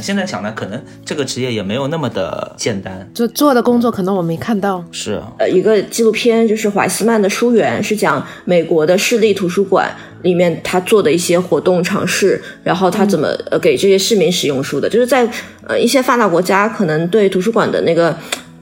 [0.00, 4.82] 现在想来，可能这个职业也没有那么的简单，就做的工作可能我没看到。
[4.90, 14.88] 是呃，一个纪录片就是怀斯曼的《书园》，是讲美国的市立图书馆里面他做的一些活动尝试，然后他怎么呃给这些市民使用书的。
[14.88, 15.28] 就是在
[15.66, 18.16] 呃一些发达国家，可能对图书馆的那个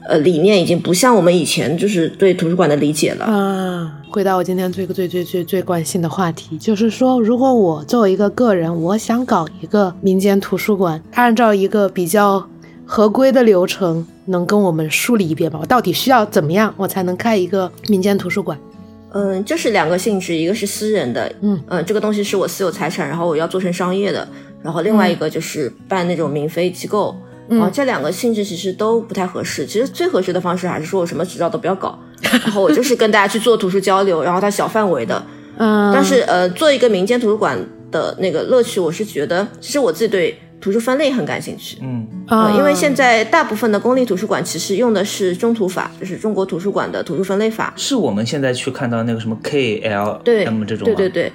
[0.07, 3.25] 呃理念已经不像我们以前就是对图书馆的理解了。
[3.25, 12.45] 啊，回到我今天最最最最最关心的话题，就是说，如果我作为一个个人，我想搞一个民间图书馆，按照一个比较
[12.85, 15.59] 合规的流程，能跟我们梳理一遍吗？
[15.61, 18.57] 我到底需要怎么样，我才能开一个民间图书馆？
[19.13, 24.27] 嗯，这是两个性质，一个是私人的，嗯这个东西是我私有财产，然后我要做成商业的，
[24.63, 29.65] 然后另外一个就是办那种民非机构，嗯啊，这两个性质其实都不太合适。
[29.65, 35.21] 其实最合适的方式还是说我什么执照都不要搞，然后我就是跟大家去做图书交流，然后它小范围的，
[35.57, 37.57] 嗯，但是呃，做一个民间图书馆
[37.91, 41.77] 的那个乐趣，我是觉得，其实我自己对图书分类很感兴趣。
[41.81, 47.73] 嗯啊、呃，因为现在大部分的公立图书馆其实用的是中图法，就是中国图书馆的图书分类法。
[47.75, 51.31] 是我们现在去看到那个什么 K L 对 M 这种吗对对对，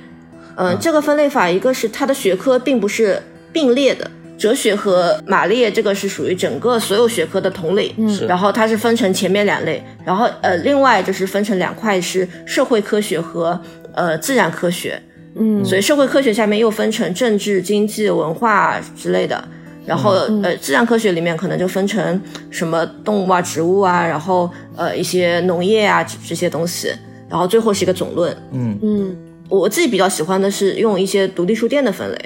[0.56, 3.20] 嗯、这个分类法一个是它的学科并不是
[3.52, 4.10] 并列的。
[4.38, 8.26] 哲学和马列这个是属于整个所有学科的统领，嗯。
[8.28, 13.58] 然后它是分成前面两类，然后呃，另外就是分成两块是社会科学和
[13.94, 15.00] 呃自然科学，
[15.36, 15.64] 嗯。
[15.64, 19.42] 所以社会科学下面又分成政治、经济、文化之类的。
[19.86, 20.10] 然后
[20.42, 22.20] 呃，自然科学里面可能就分成
[22.50, 26.90] 什么动物啊、植物啊，然后呃一些农业啊这这些东西，
[27.28, 28.36] 然后最后是一个总论。
[28.52, 28.78] 嗯。
[28.82, 29.16] 嗯。
[29.48, 32.18] 我自己比较喜欢的是用一些独立书店的分类，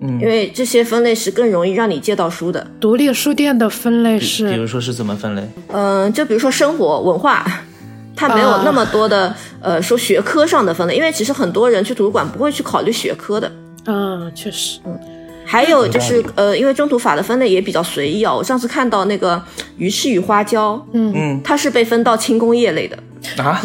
[0.00, 2.64] 嗯因为这些分类是更容易让你借到书的。
[2.80, 5.42] 独立书店的分类是比是如说是怎么分类？
[5.72, 7.44] 嗯、就比如说生活文化，
[8.14, 13.50] 它没有啊那么多的、呃说学科上的分类，因为其实很多人去图书馆不会去考虑学科的。
[13.84, 14.98] 啊，确实，嗯
[15.44, 18.34] 还有就是呃，因为中途法的分类也比较随意啊。
[18.34, 19.42] 我上次看到那个
[19.78, 22.98] 鱼翅与花椒，嗯嗯它是被分到轻工业类的，
[23.42, 23.58] 啊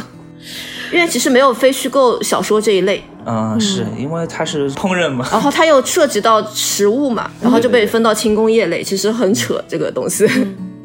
[0.93, 3.03] 因为其实没有非虚构小说这一类。
[3.25, 5.27] 嗯，是因为它是烹饪嘛。
[5.31, 10.27] 然后它又涉及到食物嘛，然后就被分到轻工业类，其实很扯这个东西。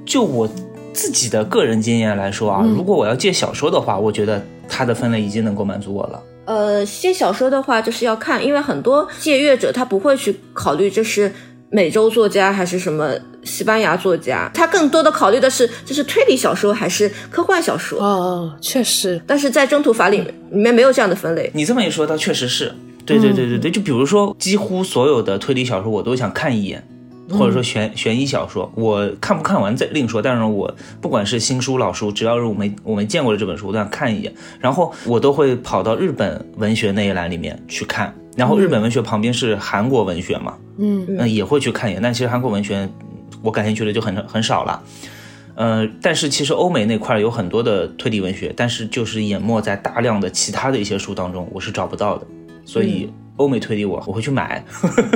[0.05, 0.49] 就我
[0.93, 6.23] 自己的个人经验来说啊，如果我要借小说的话，我觉得它的分类已经能够满足我了。
[6.47, 11.31] 呃，写小说的话，就是要看，因为很多借阅者他不会去考虑就是
[11.71, 13.15] 美洲作家还是什么
[13.45, 18.01] 西班牙作家，他更多的考虑的是这是推理小说还是科幻小说。
[18.01, 21.51] 哦哦，确实，但是在征途法里面里面没有这样的分类。
[21.55, 22.73] 你这么一说，倒确实是。
[23.05, 26.87] 对对对对对，就比如说，几乎所有的推理小说我都想看一眼，
[27.31, 30.21] 或者说悬悬疑小说，我看不看完再另说。
[30.21, 34.35] 但是我不管是新书老书，只要是我没我没见过的这本书，我都想看一眼。
[34.61, 38.15] 然后我都会跑到日本文学那一栏里面去看。
[38.39, 42.01] 然后日本文学旁边是韩国文学嘛，嗯那也会去看一眼。
[42.01, 42.89] 但其实韩国文学
[43.43, 44.81] 我感兴趣的就很很少了。
[45.57, 52.25] 呃，但是其实欧美那块儿有很多的推理文学，但是就是淹没在大量的其他的一些书当中，我是找不到的。
[52.65, 54.65] 所以欧美推理我我会去买，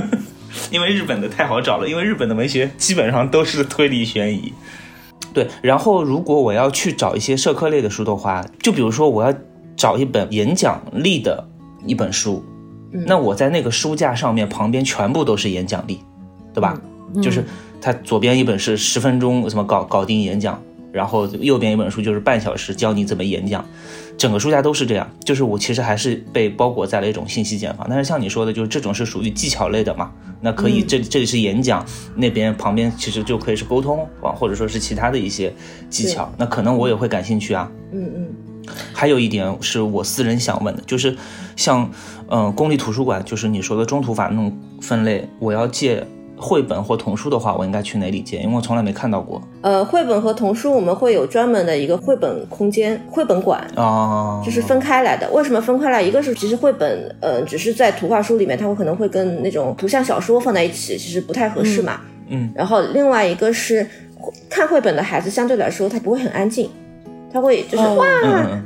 [0.72, 4.52] 因为日本的太好找了，因为日本的文学基本上都是推理悬疑。
[5.32, 9.32] 对，然后如果我要去找一些社科类的书的话，就比如说我要
[9.76, 11.46] 找一本演讲力的
[11.86, 12.44] 一本书，
[12.92, 16.00] 那我在那个书架上面旁边全部都是演讲力，
[16.52, 16.78] 对吧？
[17.22, 17.44] 就是
[17.80, 20.62] 它左边一本是十分钟什么搞搞定演讲，
[20.92, 23.64] 然后右边一本书就是半小时教你怎么演讲，
[24.16, 25.10] 整个书架都是这样。
[25.24, 31.84] 就是我其实还是被包裹在了一种信息茧房，但是像你说的，就是这种是属于技巧类的嘛，那可以这这里是演讲，
[32.14, 35.52] 那边旁边其实就可以是沟通啊，或者说是其他的一些
[35.90, 37.70] 技巧，那可能我也会感兴趣啊。
[37.92, 38.34] 嗯嗯。
[38.92, 41.16] 还有一点是我私人想问的，就是
[41.56, 41.82] 像
[42.28, 46.06] 嗯、呃公立图书馆，就是你说的中图法那种分类，我要借
[46.36, 48.38] 绘本或童书的话，我应该去哪里借？
[48.38, 54.42] 因为我从来没看到过呃，绘本和童书我们会有专门的一个绘本空间、绘本馆，啊。
[54.44, 55.30] 就是分开来的。
[55.30, 56.02] 为什么分开来？
[56.02, 62.00] 一个是其实绘本，呃，只是在图画书里面，它会可能会跟那种图像小说放在一起，其实不太合适嘛。
[62.28, 63.86] 嗯然后另外一个是
[64.48, 66.68] 看绘本的孩子相对来说他不会很安静，
[67.32, 68.06] 他会就是、哦哇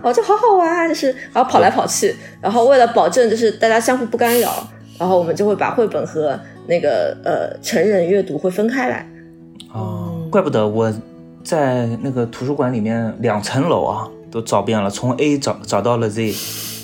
[0.03, 4.67] 哦这好好玩啊，就是然后跑来跑去，然后为了保证就是大家相互不干扰，
[4.99, 9.07] 然后我们就会把绘本和那个呃成人阅读会分开来。
[9.73, 10.93] 哦，怪不得我
[11.45, 16.35] 在那个图书馆里面两层楼啊都找遍了，从 A 找找到了 Z，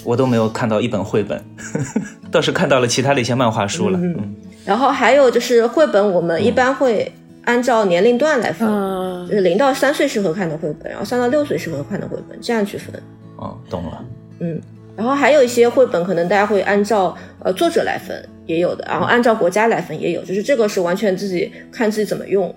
[0.04, 1.42] 我都没有看到一本绘本，
[2.30, 3.98] 倒是看到了其他的一些漫画书了。
[4.00, 7.12] 嗯然后还有就是绘本，我们一般会
[7.44, 12.94] 按照年龄段来分，嗯就是零到三岁适合看的绘本，然后三到六岁适合看的绘本，这样去分。
[13.36, 14.04] 哦，懂了。
[14.38, 14.60] 嗯，
[14.96, 18.16] 然后还有一些绘本，可能大家会按照呃作者来分，
[18.46, 22.54] 也有的，然后按照国家来分也有，就是这个是完全自己看自己怎么用。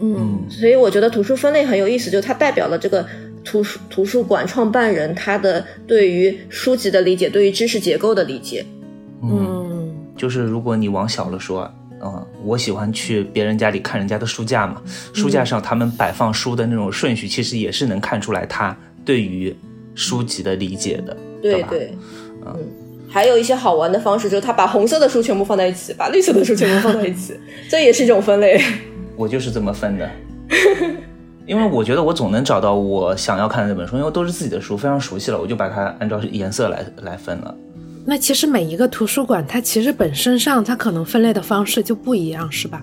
[0.00, 3.06] 嗯所以我觉得图书分类很有意思，就是它代表了这个
[3.44, 8.64] 图书图书馆创办人他的对于书籍的理解，对于知识结构的理解。
[9.22, 11.72] 嗯就是如果你往小了说，
[12.04, 14.82] 嗯，我喜欢去别人家里看人家的书架嘛，
[15.12, 19.54] 书架上他们摆放书的那种顺序，其实也是能看出来他对于
[19.94, 21.20] 书籍的理解的，吧？
[21.40, 21.96] 对对，
[22.44, 22.56] 嗯，
[23.08, 27.34] 还有一些好玩的方式，就是他把红色的书全部放在一起，把绿色的书全部放在一起，
[27.70, 28.60] 这也是一种分类。
[29.16, 30.10] 我就是这么分的。
[31.46, 37.54] 因为我觉得我总能找到我想要看的那本书，因为都是自己的书，非常熟悉了，我就把它按照颜色来来分了。
[38.04, 42.82] 那其实每一个图书馆，它其实本身上它可能分类的方式就不一样，是吧？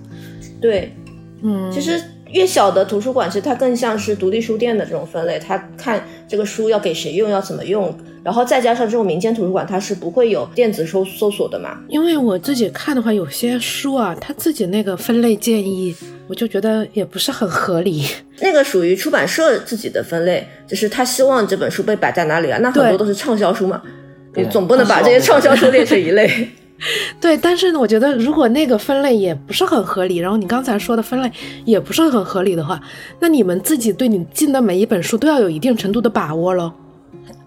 [0.60, 0.94] 对，
[1.42, 2.00] 嗯，其实
[2.32, 11.78] 越小的图书馆，其实它更像是独立书店的这种分类，它看这个书要给谁用，要怎么用，然后再加上这种民间图书馆，它是不会有电子搜搜索的嘛。
[11.88, 15.94] 因为我自己看的话，有些书啊，它自己那个分类建议，
[16.28, 18.06] 我就觉得也不是很合理。
[18.40, 22.58] 那个属于出版社自己的分类，就是他希望这本书被摆在哪里啊？
[22.62, 23.90] 那很多都是畅销书嘛，对
[24.34, 26.48] 你总不能把这些畅销书列成一类。
[27.20, 31.30] 对，但是呢，我觉得如果那个分类也不是很合理，然后你刚才说的分类
[31.66, 32.80] 也不是很合理的话，
[33.20, 36.72] 那你们自己对你进的每一本书都要有一定程度的把握喽。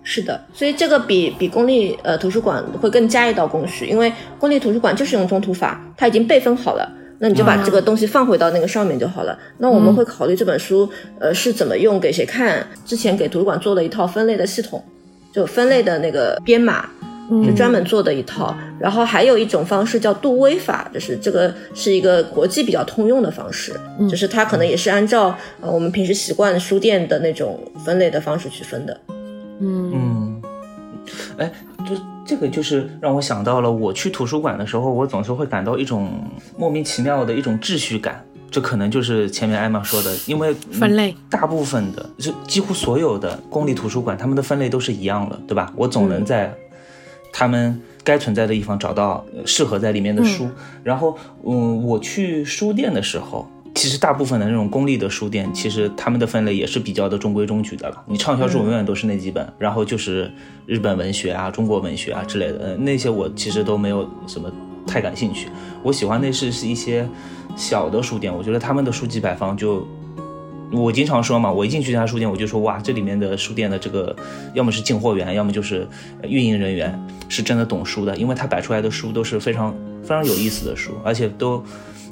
[0.03, 6.88] 是的，所以这个比比公立呃图书馆会更加一道工序，因为公立图书馆就是用中图法，它已经备份好了。
[7.19, 9.38] 那你就把这个东西放回到那个上面就好了。
[9.59, 12.67] 那我们会考虑这本书，呃，是怎么用，给谁看。
[12.86, 14.84] 之前给图书馆做了一套分类的系统，
[15.34, 16.88] 就分类的那个编码，
[17.29, 18.55] 就专门做的一套。
[18.79, 23.73] 然后还有一种方式叫杜威法，就是这个是一个国际比较通用的方式，
[24.09, 28.99] 就是它可能也是按照呃我们平时习惯书店的那种分类的方式去分的。
[29.59, 30.41] 嗯，
[31.38, 31.51] 哎，
[31.88, 36.09] 就这个就是让我想到了，我去图书馆的时候，我总是会感到一种
[36.57, 38.23] 莫名其妙的一种秩序感。
[38.53, 45.73] 这可能就是前面艾玛说的，因为嗯分类大部分的，就几乎所有的公立图书馆，他们的分类都是一样的，对吧？
[45.75, 46.53] 我总能在
[47.33, 50.47] 他们该存在的地方找到呃适合在里面的书。
[50.83, 58.03] 然后，嗯，我去书店的时候，其实大部分的那种公立的书店，其实他们的分类也是比较的中规中矩的了。
[58.05, 60.31] 你畅销书永远都是那几本，然后就是
[60.67, 64.47] 日本文学啊、中国文学啊之类的，呃那些我其实都没有什么
[64.85, 65.47] 太感兴趣。
[65.81, 67.09] 我喜欢的是是一些
[67.55, 69.87] 小的书店，我觉得他们的书籍摆放就。
[70.75, 74.15] 我经常说嘛，我一进去这家书店，我就说哇，这里面的书店的这个，
[74.55, 75.87] 要么是进货员，要么就是
[76.19, 76.99] 呃运营人员，
[77.29, 81.63] 是真的懂书的，因为他摆出来的书都是非常非常有意思的书，而且都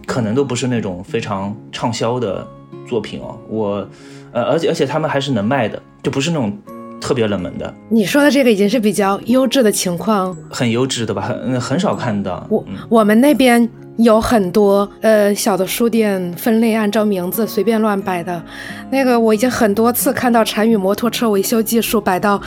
[0.05, 2.47] 可能都不是那种非常畅销的
[2.87, 3.35] 作品哦。
[3.49, 3.87] 我
[4.31, 6.55] 呃，而且而且他们还是能卖的，就不是那种
[7.01, 12.45] 特别冷门的，你说的这个已经是比较优质的情况，很优质的吧，很很少看到。
[12.47, 13.67] 我嗯我们那边
[14.04, 18.41] 有很多呃小的书店分类按照名字随便乱摆的，
[18.91, 22.41] 那个我已经很多次看到禅语摩托车维修技术摆到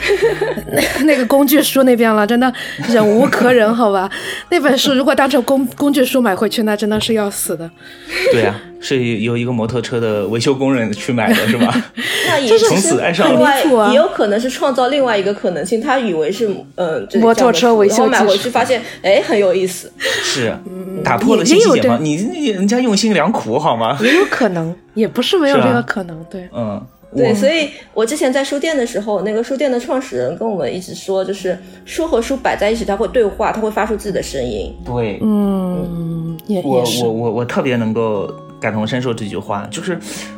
[0.71, 2.51] 那 那个工具书那边了，真的
[2.89, 4.09] 忍无可忍，好吧？
[4.49, 7.69] 那本书如果当成工工具书买回去，那真的是要死的。
[8.31, 11.85] 对啊，是由一个摩托车的维修工人去买的，是吧？
[12.27, 19.91] 那也是从此爱上另外也有可能是创造另外一个可能性，他以为是呃摩托车维修买回去发现哎很有意思。
[20.23, 20.53] 是
[21.03, 23.97] 打破了有这信息茧房，你你人家用心良苦好吗？
[24.01, 26.49] 也有可能，也不是没有这个可能，对。
[26.53, 26.81] 嗯，
[27.15, 34.73] 对，所以我之前在书店的时候，那个书店的创始人跟我们一直说，就是书和书摆在一起，它会对话，它会发出自己的声音。
[34.85, 38.29] 对，嗯，也我我我我特别能够
[38.59, 39.97] 感同身受这句话，就是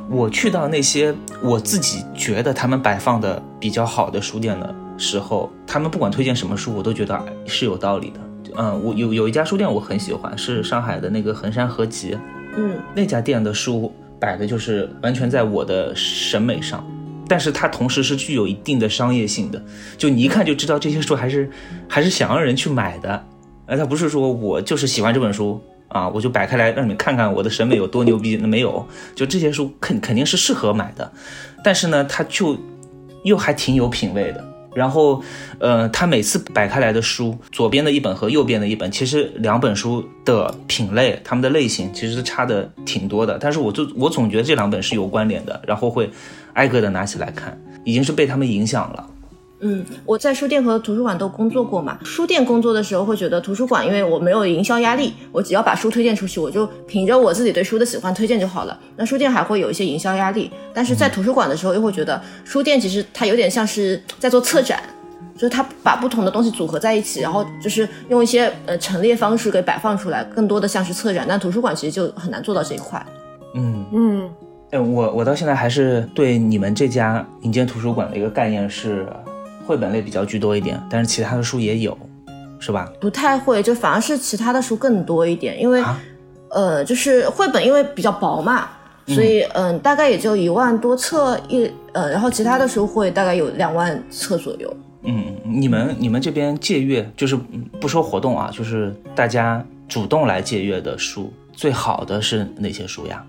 [0.10, 8.20] 我去到那些我自己觉得他们摆放的比较好的书店的时候，他们不管推荐什么书，我都觉得是有道理的。
[8.58, 12.18] 嗯，我有有一家书店我很喜欢，是上海的那个衡山合集，
[12.56, 16.84] 嗯，那家店的书摆的就是完全在我的审美上，
[17.28, 19.62] 但是它同时是具有一定的商业性的，
[19.96, 21.48] 就你一看就知道这些书还是
[21.88, 23.24] 还是想让人去买的，
[23.68, 28.84] 而它不是说我就是喜欢这本书啊，我就摆开来让你们看看我的审美有多牛逼，那没有，
[29.14, 31.12] 就这些书肯肯定是适合买的，
[31.64, 32.58] 但是呢，它就
[33.24, 34.44] 又还挺有品位的。
[34.78, 35.24] 然后，
[35.58, 43.40] 呃，他每次摆开来的书，左边的一本和右边的一本，其实两本书的品类，他们的类型其实差的挺多的。
[43.42, 46.08] 但是我就我总觉得这两本是有关联的，然后会
[46.54, 49.10] 挨个的拿起来看，已经是被他们影响了。
[49.60, 51.98] 嗯，我在书店和图书馆都工作过嘛。
[52.04, 58.80] 书店工作的时候会觉得图书馆，因为我没有营销压力，我只要把书推荐出去，我就凭着我自己对书的喜欢推荐就好了。
[58.96, 64.80] 那书店还会有一些营销压力，但是在图书馆的时候又会觉得书店其实它有点像是在做策展，
[65.34, 71.26] 就是它把不同的东西组合在一起，然后就是用一些呃陈列方式给摆放出来，更多的像是策展。
[71.28, 73.04] 但图书馆其实就很难做到这一块。
[73.56, 74.30] 嗯，嗯，
[74.70, 79.08] 哎，我我到现在还是对你们这家民间图书馆的一个概念是，
[79.68, 81.96] 绘本类比较居多一点，但是其他的书也有，
[82.58, 82.90] 是吧？
[83.02, 86.00] 不太会，就反而是其他的书更多一点，因为、啊
[86.50, 88.70] 呃，就是绘本因为比较薄嘛，
[89.08, 94.74] 所以嗯、大概也就一万多册一呃，然后其他的书会大概有两万册左右。
[95.04, 103.22] 嗯，你们你们这边借阅，就是嗯不说活动啊，就是大家主动来借阅的书，最好的是哪些书呀？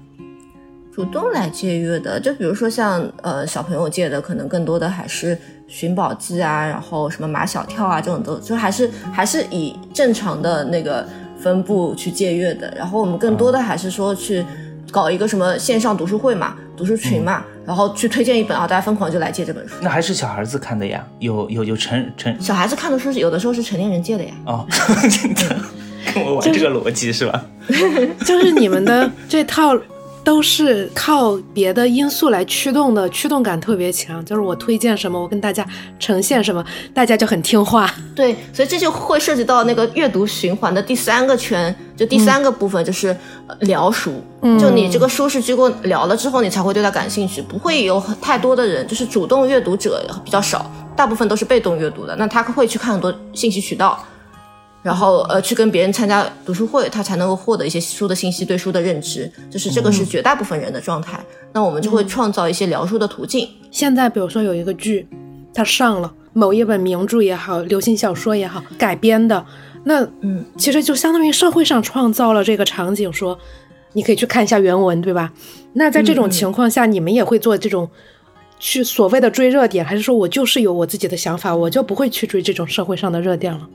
[0.99, 5.33] 主动来借阅的，就比如说像呃小朋友借的，可能更多的还是
[5.69, 11.07] 《寻宝记》啊，然后什么马小跳啊这种都，就还是还是以正常的那个
[11.39, 12.75] 分布去借阅的。
[12.77, 14.45] 然后我们更多的还是说去
[14.91, 19.77] 搞一个什么线上读书会嘛，读书群嘛，然后去推荐一本啊，大家疯狂就来借这本书。
[19.81, 21.07] 那还是小孩子看的呀？
[21.21, 24.33] 有有有成成小孩子看的书是有的时候是成年人借的呀。
[24.47, 24.67] 哦，
[25.09, 25.57] 真的
[26.13, 27.45] 跟我玩这个逻辑是吧？
[28.27, 29.79] 就是你们的这套
[30.29, 34.23] 都是靠别的因素来驱动的，驱动感特别强。
[34.27, 35.67] 就是我推荐什么，我跟大家
[35.99, 36.63] 呈现什么，
[36.93, 37.91] 大家就很听话。
[38.15, 43.09] 对，所以这就会涉及到那个阅读循环的第三个圈，就第三个部分就是
[43.47, 44.23] 呃聊书。
[44.61, 52.15] 就你这个书是经过聊了之后，你才会对它感兴趣，不会有很太多的人就是主动阅读者比较少，大部分都是被动阅读的。
[52.17, 53.99] 那他会去看很多信息渠道。
[54.83, 61.21] 然后呃，去跟别人参加读书会，他才能够获得一些书的信息，对书的认知，就是这个是绝大部分人的状态。
[61.53, 63.49] 那我们就会创造一些聊书的途径。
[63.71, 65.07] 现在比如说有一个剧，
[65.53, 69.45] 它上了某一本名著也好，流行小说也好改编的，
[69.85, 73.37] 那嗯，其实就相当于社会上创造了这个场景，说
[73.95, 75.33] 你可以去看一下原文，对吧？
[75.73, 77.91] 那在这种情况下，你们也会做这种
[78.61, 83.69] 去所谓的追热点，还是说我就是有我自己的想法，我就不会去追这种社会上的热点了？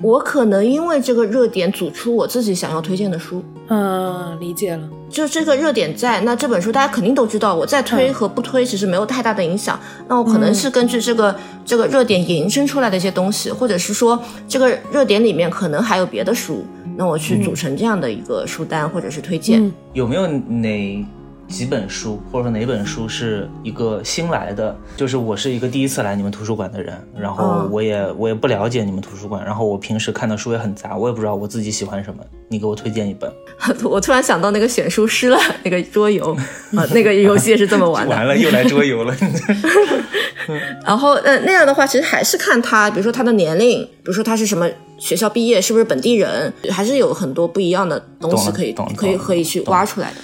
[0.00, 4.88] 我可能因为这个热点组出我自己想要推荐的书，嗯，理解了。
[5.10, 9.78] 就这个热点在，那这本书大家肯定都知道，我在推和不推其实没有太大的影响。
[10.06, 11.34] 那我可能是根据这个、
[11.64, 16.64] 这个热点延伸出来的一些东西，或者是说这个热点里面可能还有别的书，
[16.96, 19.64] 那我去组成这样的一个书单或者是推荐。
[19.64, 21.06] 嗯有没有哪
[21.48, 24.76] 几本书，或者说哪本书是一个新来的？
[24.96, 32.22] 就是我是一个第一次来你们图书馆的人，然后嗯我也、我也不了解你们图书馆，然后我平时看的书也很杂，我也不知道我自己喜欢什么。
[32.50, 33.30] 你给我推荐一本，
[33.84, 36.32] 我突然想到那个选书师了，那个桌游，
[36.76, 38.12] 啊，那个游戏也是这么玩的。
[38.16, 39.14] 完了又来桌游了。
[40.84, 44.66] 然后，呃，那样的话，其实还是看他，比如说他的年龄，比如说他是什么
[44.98, 50.16] 学校毕业，是不是本地人，还是有很多不一样的东西可以可以可以去挖出来的。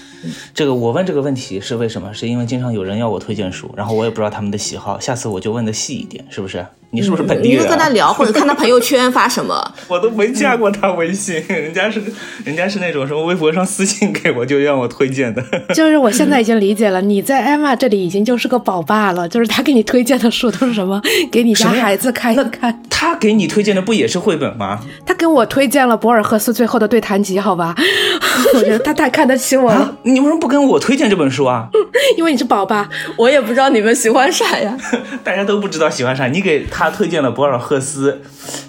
[0.55, 2.12] 这个我问这个问题是为什么？
[2.14, 6.64] 是因为经常有人要我推荐书，然后我也不知道他们的喜好，下次我就问的细一点，是不是？
[6.95, 7.65] 你是不是本地你人、啊？
[7.65, 9.61] 就跟他聊，或者看他朋友圈发什么。
[9.89, 12.01] 我都没加过他微信，人家是
[12.45, 15.43] 人家是那种什么微博上私信给我就让我推荐的。
[15.75, 22.81] 就是我现在已经理解了，你在艾玛这里已经就是个宝爸了，就是他给你推荐的书都是什么，给你家孩子看一看。
[22.89, 24.81] 他给你推荐的不也是绘本吗？
[25.05, 27.75] 他给我推荐了博尔赫斯最后的对谈集，好吧？
[28.55, 31.69] 我觉得他太看得起我了，啊，你为什么不跟我推荐这本书啊？
[32.17, 32.89] 因为你是宝爸。
[33.17, 34.77] 我也不知道你们喜欢啥呀。
[35.23, 36.27] 大家都不知道喜欢啥。
[36.29, 38.20] 你给他推荐了博尔赫斯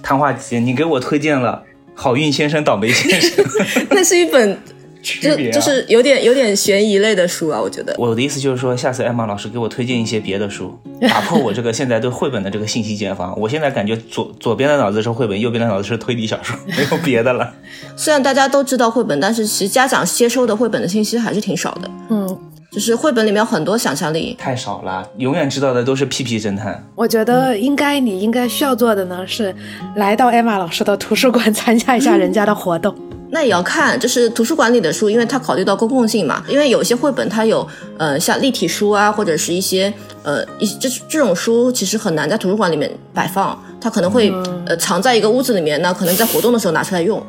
[0.02, 1.64] 谈话集，你给我推荐了
[1.94, 3.46] 好运先生、倒霉先生。
[3.92, 4.58] 那是一本
[5.02, 7.96] 就区别、啊、就是有点有点悬疑类的书啊，我觉得。
[7.98, 13.40] 我的意思就是说，下次艾玛老师给我推荐一些别的书，打破我这个现在对绘本的这个信息茧房。
[13.40, 17.54] 我现在感觉左左边的脑子是绘本，右边的脑子是推理小说，没有别的了。
[17.96, 21.92] 虽然大家都知道绘本，但是其实家长接收的绘本的信息还是挺少的。
[22.10, 22.38] 嗯，
[22.76, 24.36] 就是绘本里面有很多想象力。
[24.38, 26.86] 太少了，永远知道的都是屁屁侦探。
[26.94, 29.56] 我觉得应该你应该需要做的呢是
[29.96, 32.94] 来到艾玛老师的图书馆参加一下人家的活动。
[33.32, 36.44] 那也要看，就是图书馆里的书，因为它考虑到公共性嘛。
[36.50, 37.66] 因为有些绘本它有，
[37.98, 39.92] 呃，像立体书啊，或者是一些，
[40.24, 44.30] 呃，一这这种书其实很难在图书馆里面摆放，它可能会，
[44.66, 47.22] 呃，藏在一个屋子里面，那可能在活动的时候拿出来用。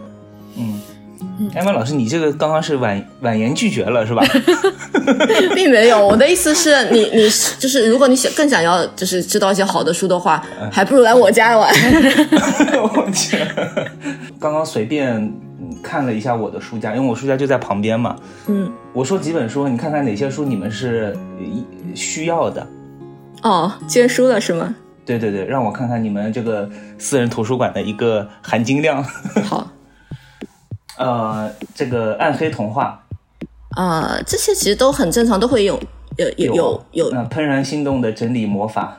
[1.54, 4.24] 艾玛老师，你这个刚刚是婉婉言拒绝了是吧？
[5.54, 7.28] 并没有，我的意思是你，你
[7.58, 11.72] 就是如果你想更想要就是知道一些好的书的话，还不如来我家玩。
[12.82, 13.38] 我去，
[14.40, 18.16] 刚刚随便嗯看了一下我的书架，因为我书架就在旁边嘛。
[18.46, 22.66] 嗯，我说几本书，你看看哪些书你们是呃需要的。
[23.42, 24.74] 哦，借书了是吗？
[25.04, 26.68] 对对对，让我看看你们这个
[26.98, 29.04] 私人图书馆的一个含金量。
[29.44, 29.70] 好，
[30.96, 33.02] 呃，这个暗黑童话
[33.70, 35.78] 啊、这些其实都很正常，都会有
[36.16, 38.96] 有有有有嗯、怦然心动的整理魔法，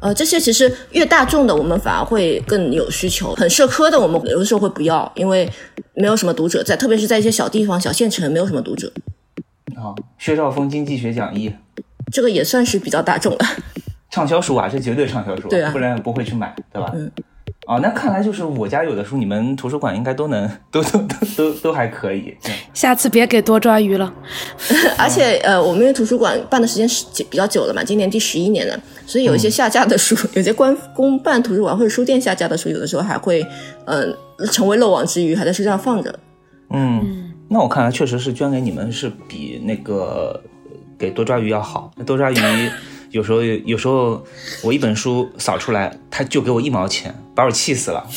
[0.00, 3.34] 呃，这些其实越大众的，我们反而会更有需求。
[3.34, 5.50] 很社科的，我们有的时候会不要，因为
[5.94, 8.92] 没有什么读者在，特别是在一些小地方、小县城，没有什么读者。
[9.74, 11.50] 啊，薛兆丰经济学讲义，
[12.12, 13.38] 这个也算是比较大众了。
[14.10, 16.92] 畅销书啊，这绝对畅销书，对啊不然不会去买，对吧？
[16.94, 17.10] 嗯。
[17.72, 22.36] 哦，那看来就是我家有的书，你们图书馆应该都能，都都都都都还可以。
[22.44, 24.12] 嗯下次别给多抓鱼了。
[24.98, 33.42] 而且呃，我们因为图书馆办的时间是比较久了嘛，今年第十一年了，所以有一些下架的书，有些官公办图书馆或者书店下架的书，有的时候还会
[33.86, 36.18] 嗯、呃成为漏网之鱼，还在书上放着。
[36.70, 41.90] 嗯，那我看来确实是捐给你们是比那个呃给多抓鱼要好。
[42.04, 42.36] 多抓鱼
[43.12, 44.22] 有时候有时候
[44.62, 48.04] 我一本书扫出来，他就给我一毛钱，把我气死了。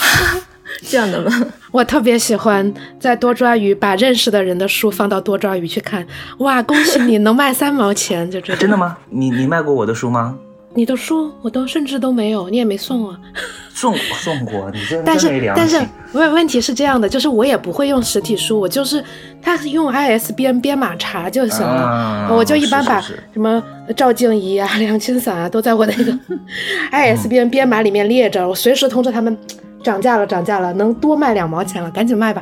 [0.90, 1.32] 这样的吗？
[1.72, 6.06] 我特别喜欢在多抓鱼把认识的人的书放到多抓鱼去看，
[6.40, 8.98] 哇，恭喜你能卖三毛钱，就这种 真的吗？
[9.10, 10.38] 你你卖过我的书吗？
[10.76, 13.18] 你的书我都甚至都没有，你也没送啊。
[13.74, 15.82] 送送过，你真但是但是。
[16.14, 19.04] 问问题是这样的，就是我也不会用实体书，我就是
[19.42, 21.82] 它是用 ISBN 编码查就行了。
[21.82, 23.62] 啊我就一般把什么
[23.98, 26.18] 赵静怡啊、 梁清散啊都在我那个
[26.94, 29.38] ISBN 编码里面列着，我随时通知他们
[29.84, 32.42] 涨价了，涨价了，能多卖两毛钱了，赶紧卖吧。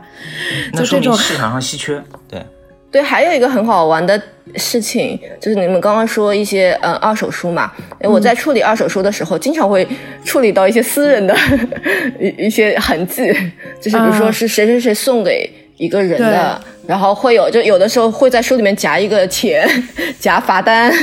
[0.74, 2.00] 那说就这种，明市场上稀缺。
[2.30, 2.46] 对，
[2.94, 4.22] 对，还有一个很好玩的
[4.56, 9.86] 事情，就是你们刚刚说一些嗯二手书嘛，诶我在处理二手书的时候，经常会
[10.24, 11.36] 处理到一些私人的
[12.22, 13.34] 一一些痕迹，
[13.82, 19.68] 就是比如说啊是谁谁谁送给一个人的，然后会有就有的时候会在书里面夹一个钱，
[20.20, 20.94] 夹罚单，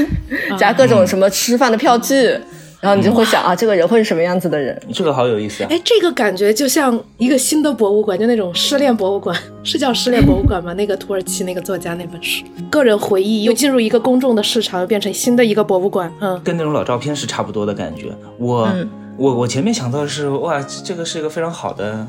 [0.56, 2.38] 夹各种什么吃饭的票据。
[2.80, 4.80] 然后你就会想啊，这个人会是什么样子的人？
[4.92, 5.68] 这个好有意思啊。
[5.70, 10.72] 哎，这个感觉就像一个新的博物馆，就那种失恋博物馆， 是叫失恋博物馆吗？
[10.72, 16.10] 那个土耳其那个作家那本书，个人回忆又进入一个公众的市场，又变成新的一个博物馆。
[16.20, 18.14] 嗯，跟那种老照片是差不多的感觉。
[18.38, 22.06] 我、嗯我我前面想到的是，哇，这个是一个非常好的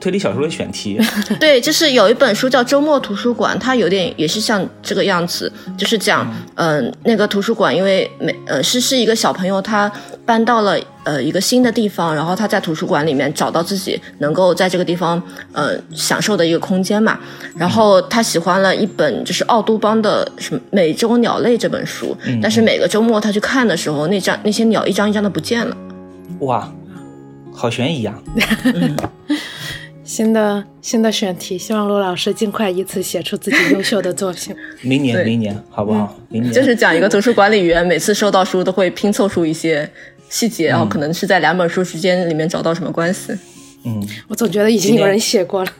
[0.00, 1.00] 推理小说的选题。
[1.40, 9.90] 对，就是有一本书叫《周末图书馆》，它有点也是像这个样子，就是讲，嗯、那个图书馆因为每呃是是一个小朋友他
[10.24, 15.20] 搬到了呃一个新的地方，然后他在图书馆里面找到自己能够在这个地方
[15.52, 17.18] 呃享受的一个空间嘛，
[17.56, 25.76] 然后他喜欢了一本就是奥杜邦的什么《美洲鸟类》这本书，但是每个周末他去看的时候，那张那些鸟一张一张的不见了。
[26.40, 26.70] 哇，
[27.54, 28.14] 好悬疑啊！
[30.06, 34.54] 新的新的选题，希望陆老师尽快以此写出自己优秀的作品。
[34.80, 36.16] 明年明年好不好？
[36.28, 39.90] 明年就是讲一个图书管理员每次收到书都会拼凑出一些
[40.28, 43.36] 细节，然后可能是在两本书之间里面找到什么关系。
[43.84, 45.70] 嗯，我总觉得已经有人写过了。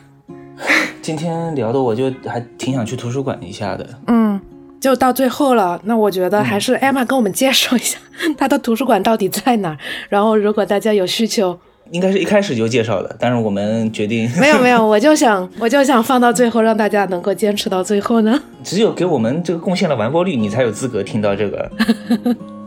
[1.00, 3.88] 今天 聊的我就还挺想去图书馆一下的。
[4.08, 4.40] 嗯，
[4.80, 7.96] 就到最后了，那我觉得还是艾玛跟我们介绍一下
[8.36, 9.78] 她的图书馆到底在哪儿。
[10.08, 11.56] 然后，如果大家有需求，
[11.90, 18.40] 应该是一开始就介绍的，但是我们决定 没有没有，我就想 我就想放到最后，让大家能够坚持到最后呢。
[18.64, 21.70] 只有给我们这个贡献了完播率，你才有资格听到这个。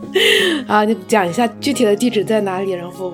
[0.68, 3.14] 啊，你讲一下具体的地址在哪里，然后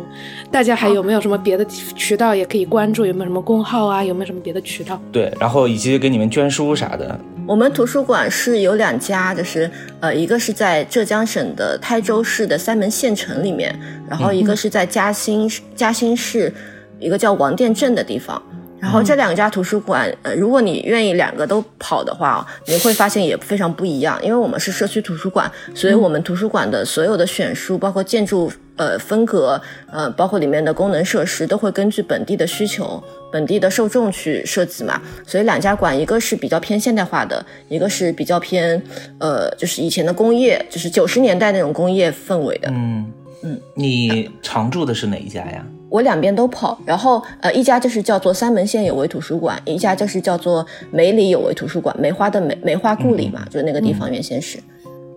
[0.49, 3.05] 大家还有没有什么别的渠道也可以关注？
[3.05, 4.03] 有没有什么公号啊？
[4.03, 5.01] 有没有什么别的渠道？
[5.11, 7.19] 对，然后以及给你们捐书啥的。
[7.47, 9.69] 我们图书馆是有两家，就是
[9.99, 13.77] 呃，一个是在浙江省的台州市的三门县城里面，
[14.09, 16.51] 然后一个是在嘉兴嘉兴市
[16.99, 18.41] 一个叫王店镇的地方。
[18.85, 24.19] 然后这两家图书馆，呃，如果你愿意两个都跑的话，你会发现也非常不一样。
[24.23, 29.59] 因为我们是社区图书馆，所以我们图书馆的所有的选书，包括建筑呃风格，
[29.91, 35.01] 呃，包括里面的功能设施，都会根据本地的需求、本地的受众去设计嘛。
[35.25, 38.79] 所以两家馆，一个是比较偏现代化的，一个是比较偏
[39.19, 42.69] 呃，就是以前的工业，就是九十年代那种工业氛围的。
[42.71, 43.11] 嗯
[43.45, 45.65] 嗯，你常住的是哪一家呀？
[45.89, 54.57] 我两边都跑，然后呃，一家就是叫做三门县有为图书馆，一家就是叫做梅里有为图书馆，梅花的梅，梅花故里嘛，就是那个地方原先是。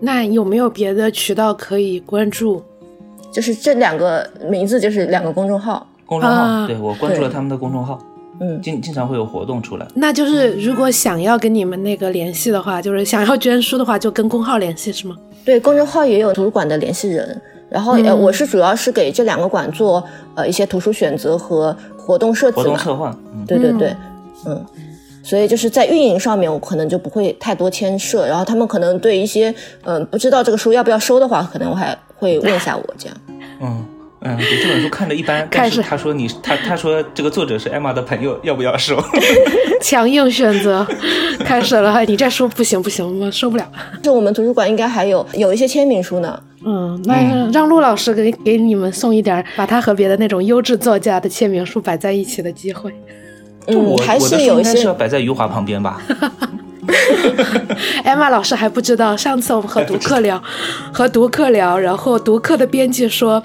[0.00, 2.62] 那有没有别的渠道可以关注？
[3.32, 7.98] 就是这两个名字就是两个公众号，公众号，啊对我关注了他们的公众号，
[8.40, 9.86] 嗯，经经常会有活动出来。
[9.94, 15.16] 那就是如果想要跟你们那个联系的话，就是想要捐书的话，就跟公号联系是吗？
[15.44, 17.40] 对，公众号也有图书馆的联系人，
[17.70, 20.02] 然后、呃，嗯我是主要是给这两个馆做
[20.34, 23.94] 呃一些图书选择和活动设计嘛，活动策划，嗯，对对对，
[24.46, 24.64] 嗯。
[25.20, 28.26] 所以就是在运营上面，我可能就不会太多牵涉。
[28.26, 29.54] 然后他们可能对一些
[29.84, 33.16] 嗯、不知道这个书要不要收的话，可能我还会问一下我这样。
[33.60, 33.84] 嗯，
[34.22, 38.98] 嗯，对这本书看着一般，但开始是他说你他他说这个作者是艾玛的朋友，要不要收？
[39.82, 40.86] 强硬选择，
[41.44, 42.02] 开始了。
[42.06, 43.70] 你这说不行不行，我受不了。
[44.02, 46.40] 就我们图书馆应该还有有一些签名书呢。
[46.64, 52.92] 嗯，那让陆老师给给你们送一点，把他和别的那种优质作家的签名书摆在一起的机会。
[53.66, 56.00] 嗯，还是有一些书应该是要摆在余华旁边吧？
[58.02, 60.42] 艾玛老师还不知道，上次我们和读客聊，
[60.92, 63.42] 和读客聊，然后读客的编辑说，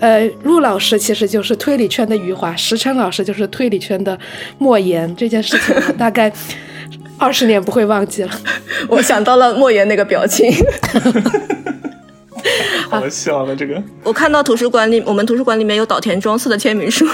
[0.00, 4.18] 呃，陆老师其实就是推理圈的余华，石琛老师就是推理圈的
[4.58, 5.14] 莫言。
[5.14, 6.32] 这件事情我大概
[7.18, 8.30] 二十年不会忘记了。
[8.88, 10.50] 我想到了莫言那个表情。
[12.88, 17.06] 好笑了，这个我看到图书馆里，我们图书馆里面有岛田庄司的签名书。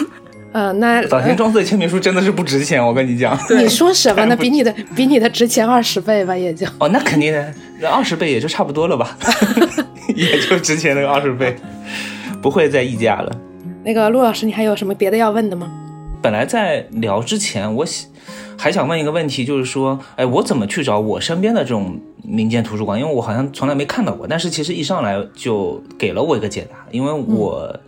[0.53, 3.37] 呃，那岛田庄司的签名书真的是不值钱，我跟你讲。
[3.59, 4.37] 你说什么呢？
[4.37, 6.65] 比你的比你的值钱二十倍吧，也就。
[6.79, 9.19] 哦，那肯定的，那二十倍也就差不多了吧，
[10.15, 11.57] 也就值钱那个二十倍，
[12.41, 13.37] 不会再溢价了。
[13.83, 15.69] 那个陆老师，你还有什么别的要问的吗？
[16.23, 18.09] 本来在聊之前，我想
[18.57, 22.99] 还想问一个问题，就是说，哎，我怎么去找我身边的这种民间图书馆？
[22.99, 27.79] 因为我好像从来没看到过，但是其实一上来就给了我一个解答，因为我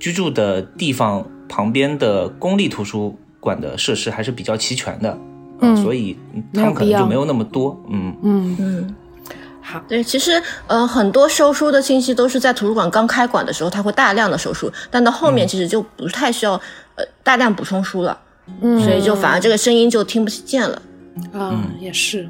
[0.00, 5.18] 居住的地方旁边的公立图书馆的设施还是比较齐全的，
[5.60, 5.76] 嗯。
[5.76, 6.16] 所以
[6.54, 8.16] 他们可能就没有那么多，嗯。
[8.22, 8.94] 嗯，嗯，
[9.60, 16.54] 好，对，其实呃很多收书的信息都是在图书馆刚开馆的时候，它会大量的收书，但到后面其实就不太需要
[16.96, 18.18] 呃大量补充书了，
[18.60, 20.82] 嗯，所以就反而这个声音就听不见了。
[21.32, 22.28] 啊，也是，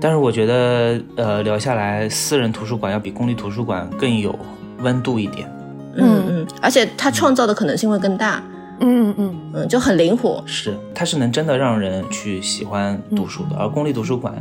[0.00, 4.38] 但是我觉得，呃，聊下来，私人图书馆要比公立图书馆更有
[4.80, 5.48] 温度一点。
[5.96, 8.42] 嗯嗯，而且它创造的可能性会更大，
[8.80, 10.42] 嗯嗯嗯，就很灵活。
[10.46, 13.56] 是，它是能真的让人去喜欢读书的。
[13.56, 14.34] 而公立图书馆，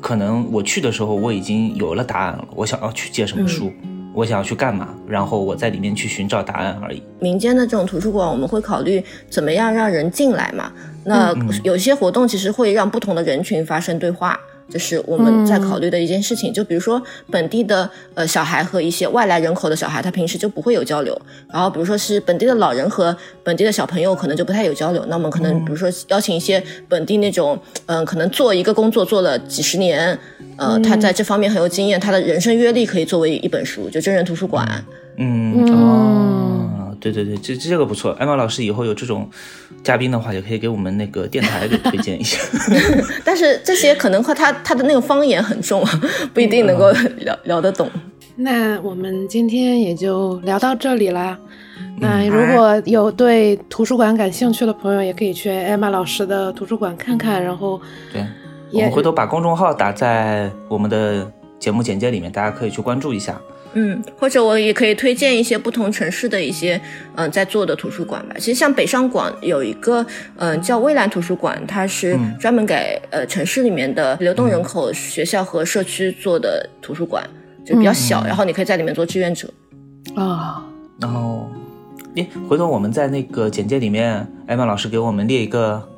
[0.00, 3.72] 可能我去的时候我已经有了答案了，我想要去借什么书，
[4.14, 7.02] 我想要去干嘛，然后我在里面去寻找答案而已。
[7.18, 10.70] 民间的这种图书馆，我们会考虑怎么样让人进来嘛。
[11.04, 11.34] 那
[11.64, 14.38] 有些活动其实会让不同的人群发生对话，
[14.70, 16.52] 这是我们在考虑的一件事情。
[16.52, 21.20] 就比如说本地的呃小孩和一些外来人口的小孩，他平时就不会有交流。
[21.52, 25.04] 然后比如说是本地的老人和本地的小朋友，可能就不太有交流。
[25.08, 30.18] 那我们可能比如说邀请一些本地那种嗯、呃可能做一个工作做了几十年，
[30.56, 34.84] 呃，他在这方面很有经验，他的人生阅历可以作为一本书，就真人图书馆。
[35.16, 38.12] 嗯哦，对对对，这这个不错。
[38.12, 39.28] 艾玛老师以后有这种
[39.82, 42.38] 嘉宾的话，也可以给我们那个电台给推荐一下。
[43.24, 45.82] 但是这些可能和他他的那个方言很重，
[46.34, 47.90] 不一定能够聊聊得懂。
[48.36, 51.38] 那我们今天也就聊到这里啦。
[51.98, 57.42] 那嗯如果有对图书馆感兴趣的朋友，也可以去艾玛老师的图书馆看看。
[57.42, 57.80] 然后，
[58.12, 58.24] 对，
[58.72, 63.38] 我们回头把公众号打在我们的节目简介里面，大家可以去关注一下。
[63.74, 66.74] 嗯，或者我也可以推荐一些不同城市的一些
[67.14, 68.34] 嗯、呃在做的图书馆吧。
[68.38, 70.02] 其实像北上广有一个
[70.36, 77.24] 嗯、呃叫蔚蓝图书馆，它是专门给呃城市里面的流动人口、学校和社区做的图书馆，
[77.64, 79.48] 就比较小，然后你可以在里面做志愿者。
[80.16, 80.64] 啊、
[81.00, 81.48] 然后，
[82.16, 85.88] 诶，回头我们在那个简介里面，艾玛老师给我们列一个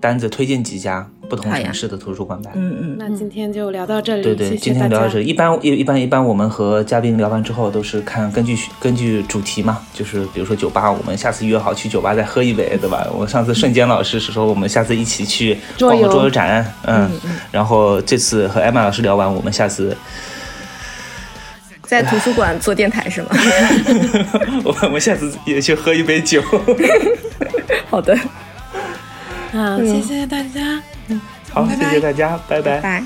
[0.00, 2.50] 单子，推荐几家不同城市的图书馆吧。
[2.54, 4.74] 嗯嗯，那今天就聊到这里，对对，谢今。
[4.74, 5.24] 天聊到这里。
[5.26, 13.06] 一般一一般一般，我们和嘉宾聊完之后，都是看根据根据主题嘛，就是比如说酒吧，我们下次约好去酒吧再喝一杯，对吧？
[13.12, 17.10] 我上次瞬间老师是说我们下次一起去逛个桌游展，嗯，
[17.50, 19.96] 然后这次和艾玛老师聊完，我们下次
[21.82, 23.30] 在图书馆做电台是吗？
[24.62, 26.42] 我 我们下次也去喝一杯酒。
[27.90, 28.16] 好的，
[29.52, 30.82] 啊，谢谢大家。
[31.52, 33.02] 好，谢谢大家，拜拜。